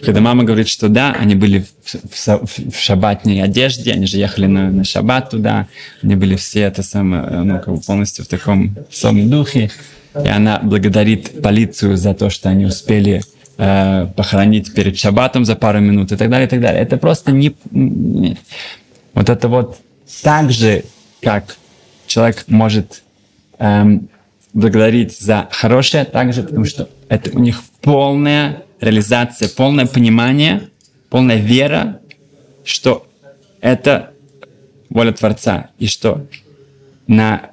когда 0.01 0.21
мама 0.21 0.43
говорит, 0.43 0.67
что 0.67 0.89
да, 0.89 1.11
они 1.13 1.35
были 1.35 1.65
в, 1.83 1.95
в 2.11 2.71
в 2.71 2.79
шабатной 2.79 3.41
одежде, 3.41 3.91
они 3.91 4.05
же 4.07 4.17
ехали 4.17 4.47
на, 4.47 4.71
на 4.71 4.83
шаббат 4.83 5.29
туда, 5.29 5.67
они 6.01 6.15
были 6.15 6.35
все 6.35 6.61
это 6.61 6.83
самое, 6.83 7.23
э, 7.23 7.43
ну, 7.43 7.59
как 7.59 7.73
бы 7.75 7.79
полностью 7.81 8.25
в 8.25 8.27
таком 8.27 8.75
самом 8.91 9.29
духе, 9.29 9.69
и 10.15 10.27
она 10.27 10.59
благодарит 10.63 11.41
полицию 11.41 11.97
за 11.97 12.13
то, 12.13 12.29
что 12.29 12.49
они 12.49 12.65
успели 12.65 13.21
э, 13.57 14.07
похоронить 14.15 14.73
перед 14.73 14.97
шаббатом 14.97 15.45
за 15.45 15.55
пару 15.55 15.79
минут 15.79 16.11
и 16.11 16.15
так 16.15 16.29
далее, 16.29 16.47
и 16.47 16.49
так 16.49 16.61
далее. 16.61 16.81
Это 16.81 16.97
просто 16.97 17.31
не... 17.31 17.55
не- 17.71 18.37
Вот 19.13 19.29
это 19.29 19.47
вот 19.47 19.77
так 20.23 20.51
же, 20.51 20.83
как 21.21 21.57
человек 22.07 22.45
может 22.47 23.03
эм, 23.59 24.09
благодарить 24.53 25.19
за 25.19 25.47
хорошее, 25.51 26.05
также 26.05 26.43
потому 26.43 26.65
что 26.65 26.89
это 27.09 27.31
у 27.31 27.39
них 27.39 27.61
полная 27.81 28.62
реализация, 28.83 29.49
полное 29.49 29.85
понимание, 29.85 30.69
полная 31.09 31.37
вера, 31.37 32.01
что 32.63 33.07
это 33.61 34.11
воля 34.89 35.11
Творца, 35.13 35.69
и 35.79 35.87
что 35.87 36.27
на 37.07 37.51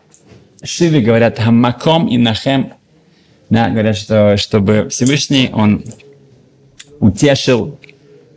Шиве 0.63 1.01
говорят 1.01 1.39
Хамаком 1.39 2.09
и 2.09 2.19
Нахем, 2.19 2.73
да, 3.49 3.71
говорят, 3.71 3.97
что 3.97 4.37
чтобы 4.37 4.89
Всевышний, 4.91 5.51
он 5.53 5.83
утешил 7.01 7.79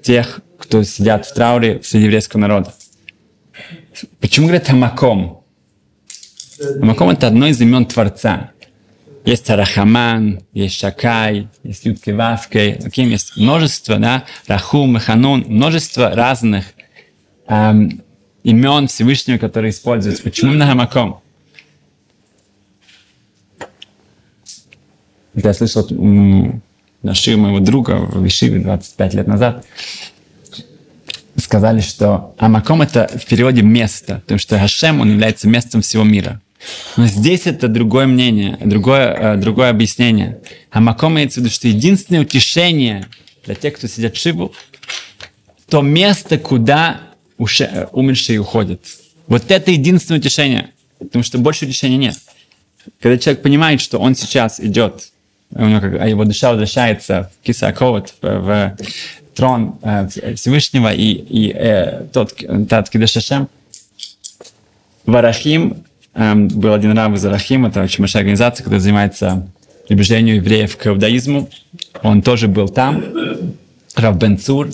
тех, 0.01 0.41
кто 0.58 0.84
сидят 0.84 1.25
в 1.25 1.34
трауре 1.34 1.82
среди 1.84 2.06
еврейского 2.06 2.41
народа. 2.41 2.73
Почему 4.19 4.47
говорят 4.47 4.67
Хамаком? 4.67 5.43
Хамаком 6.79 7.10
это 7.10 7.27
одно 7.27 7.47
из 7.47 7.60
имен 7.62 7.86
Творца. 7.86 8.51
Есть 9.25 9.49
Рахаман, 9.49 10.41
есть 10.51 10.77
Шакай, 10.77 11.47
есть 11.63 11.86
Ютки 11.86 12.09
Вавкой, 12.09 12.73
таким 12.75 13.09
есть 13.09 13.38
множество, 13.38 13.97
да, 13.97 14.25
Рахум, 14.47 14.99
Ханун, 14.99 15.45
множество 15.47 16.09
разных 16.09 16.65
эм, 17.47 18.01
имен 18.43 18.88
Всевышнего, 18.88 19.38
которые 19.38 19.71
используются. 19.71 20.23
Почему 20.23 20.51
именно 20.51 20.67
Хамаком? 20.67 21.21
Я 25.36 25.53
слышал 25.53 25.88
на 25.89 27.13
шиве 27.15 27.38
моего 27.38 27.59
друга 27.59 27.95
в 27.95 28.25
Ишиве 28.27 28.59
25 28.59 29.13
лет 29.13 29.27
назад. 29.27 29.65
Сказали, 31.38 31.79
что 31.79 32.36
Амаком 32.38 32.81
это 32.81 33.09
в 33.15 33.25
переводе 33.25 33.62
место, 33.62 34.19
потому 34.21 34.38
что 34.38 34.59
Хашем, 34.59 35.01
он 35.01 35.12
является 35.12 35.47
местом 35.47 35.81
всего 35.81 36.03
мира. 36.03 36.41
Но 36.97 37.08
здесь 37.08 37.45
это 37.45 37.67
другое 37.67 38.06
мнение, 38.06 38.58
другое, 38.62 39.34
э, 39.34 39.38
другое 39.38 39.69
объяснение. 39.69 40.39
Амаком 40.71 41.13
имеется 41.15 41.39
в 41.39 41.43
виду, 41.43 41.54
что 41.54 41.67
единственное 41.67 42.21
утешение 42.21 43.08
для 43.45 43.56
тех, 43.56 43.73
кто 43.76 43.88
сидят 43.88 44.15
в 44.15 44.19
Шиву, 44.19 44.54
то 45.69 45.82
место, 45.82 46.38
куда 46.38 47.02
уше- 47.38 47.69
э, 47.71 47.88
умершие 47.91 48.39
уходят. 48.39 48.82
Вот 49.28 49.49
это 49.52 49.71
единственное 49.71 50.19
утешение, 50.19 50.69
потому 50.99 51.23
что 51.23 51.38
больше 51.38 51.65
утешения 51.65 51.97
нет. 51.97 52.17
Когда 53.02 53.17
человек 53.17 53.41
понимает, 53.41 53.82
что 53.82 53.97
он 53.99 54.15
сейчас 54.15 54.60
идет, 54.60 55.10
у 55.52 55.65
него 55.65 55.80
как- 55.82 55.99
а 56.02 56.08
его 56.08 56.26
душа 56.26 56.49
возвращается 56.52 57.32
в 57.41 57.45
Кисаковод, 57.45 58.13
в, 58.21 58.28
в 58.39 58.78
трон 59.36 59.80
э, 59.82 60.08
Всевышнего, 60.36 60.93
и, 60.93 61.12
и 61.13 61.52
э, 61.54 62.06
тот, 62.13 62.34
тот 62.69 62.89
Кидуш 62.89 63.13
Хашем, 63.13 63.47
Варахим, 65.06 65.84
эм, 66.15 66.47
был 66.47 66.73
один 66.73 66.97
раб 66.97 67.13
из 67.13 67.26
Арахим, 67.26 67.65
это 67.65 67.82
очень 67.82 67.99
большая 67.99 68.21
организация, 68.21 68.63
которая 68.63 68.80
занимается 68.80 69.47
приближением 69.88 70.38
евреев 70.38 70.78
к 70.78 70.88
иудаизму. 70.88 71.49
Он 72.02 72.21
тоже 72.21 72.47
был 72.47 72.69
там, 72.69 73.04
Рав 73.95 74.17
Бенцур, 74.17 74.69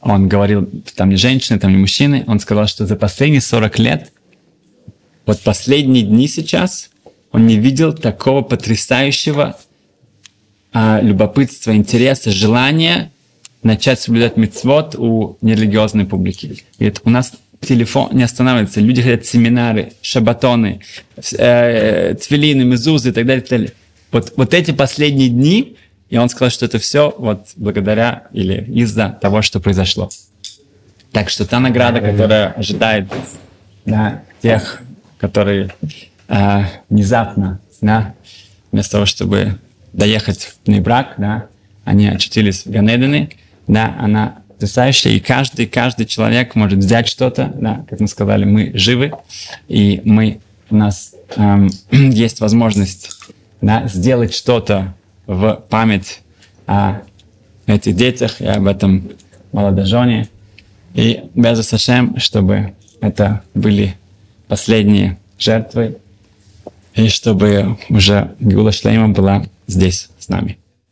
он 0.00 0.28
говорил, 0.28 0.68
там 0.94 1.10
не 1.10 1.16
женщины, 1.16 1.58
там 1.58 1.72
не 1.72 1.78
мужчины, 1.78 2.24
он 2.26 2.40
сказал, 2.40 2.66
что 2.66 2.86
за 2.86 2.96
последние 2.96 3.40
40 3.40 3.78
лет, 3.78 4.12
вот 5.24 5.40
последние 5.40 6.04
дни 6.04 6.28
сейчас, 6.28 6.90
он 7.32 7.46
не 7.46 7.56
видел 7.56 7.92
такого 7.92 8.42
потрясающего 8.42 9.56
а, 10.72 11.00
любопытства, 11.00 11.74
интереса, 11.74 12.30
желания 12.30 13.10
начать 13.62 14.00
соблюдать 14.00 14.36
мецвод 14.36 14.94
у 14.96 15.36
нерелигиозной 15.40 16.04
публики. 16.04 16.64
Говорит, 16.78 17.00
у 17.04 17.10
нас 17.10 17.32
телефон 17.60 18.10
не 18.12 18.22
останавливается, 18.22 18.80
люди 18.80 19.02
хотят 19.02 19.24
семинары, 19.24 19.92
шабатоны, 20.02 20.80
э, 21.38 22.14
твилины, 22.14 22.64
мезузы 22.64 23.10
и 23.10 23.12
так 23.12 23.26
далее, 23.26 23.44
и 23.44 23.48
так 23.48 23.58
далее. 23.58 23.72
Вот, 24.12 24.32
вот 24.36 24.54
эти 24.54 24.70
последние 24.70 25.28
дни, 25.28 25.76
и 26.08 26.16
он 26.16 26.28
сказал, 26.28 26.50
что 26.50 26.66
это 26.66 26.78
все 26.78 27.14
вот 27.18 27.48
благодаря 27.56 28.24
или 28.32 28.64
из-за 28.80 29.18
того, 29.20 29.42
что 29.42 29.60
произошло. 29.60 30.10
Так 31.12 31.30
что 31.30 31.46
та 31.46 31.60
награда, 31.60 32.00
которая 32.00 32.52
ожидает 32.52 33.06
да, 33.84 34.22
тех, 34.42 34.82
которые 35.18 35.70
э, 36.28 36.62
внезапно, 36.88 37.60
да, 37.80 38.14
вместо 38.70 38.92
того, 38.92 39.06
чтобы 39.06 39.58
доехать 39.92 40.54
в 40.64 40.68
Нейбрак, 40.68 41.14
да, 41.18 41.46
они 41.84 42.08
очутились 42.08 42.66
в 42.66 42.70
Ганедене, 42.70 43.30
да, 43.66 43.96
она 43.98 44.42
потрясающая, 44.56 45.12
и 45.12 45.20
каждый, 45.20 45.66
каждый 45.66 46.06
человек 46.06 46.54
может 46.54 46.78
взять 46.78 47.08
что-то, 47.08 47.52
да, 47.54 47.84
как 47.88 48.00
мы 48.00 48.08
сказали, 48.08 48.44
мы 48.44 48.72
живы, 48.74 49.12
и 49.68 50.00
мы, 50.04 50.40
у 50.70 50.76
нас 50.76 51.14
эм, 51.36 51.70
есть 51.90 52.40
возможность 52.40 53.10
да, 53.60 53.86
сделать 53.86 54.34
что-то 54.34 54.94
в 55.26 55.62
память 55.68 56.22
о 56.66 57.02
этих 57.66 57.96
детях 57.96 58.40
и 58.40 58.46
об 58.46 58.66
этом 58.66 59.10
молодожене. 59.52 60.28
И 60.94 61.24
без 61.34 61.66
Сашем, 61.66 62.18
чтобы 62.18 62.72
это 63.02 63.42
были 63.54 63.94
последние 64.48 65.18
жертвы, 65.38 65.98
и 66.94 67.08
чтобы 67.08 67.76
уже 67.90 68.34
Гула 68.40 68.72
Шлейма 68.72 69.10
была 69.10 69.44
здесь 69.66 70.08
с 70.18 70.28
нами. 70.28 70.56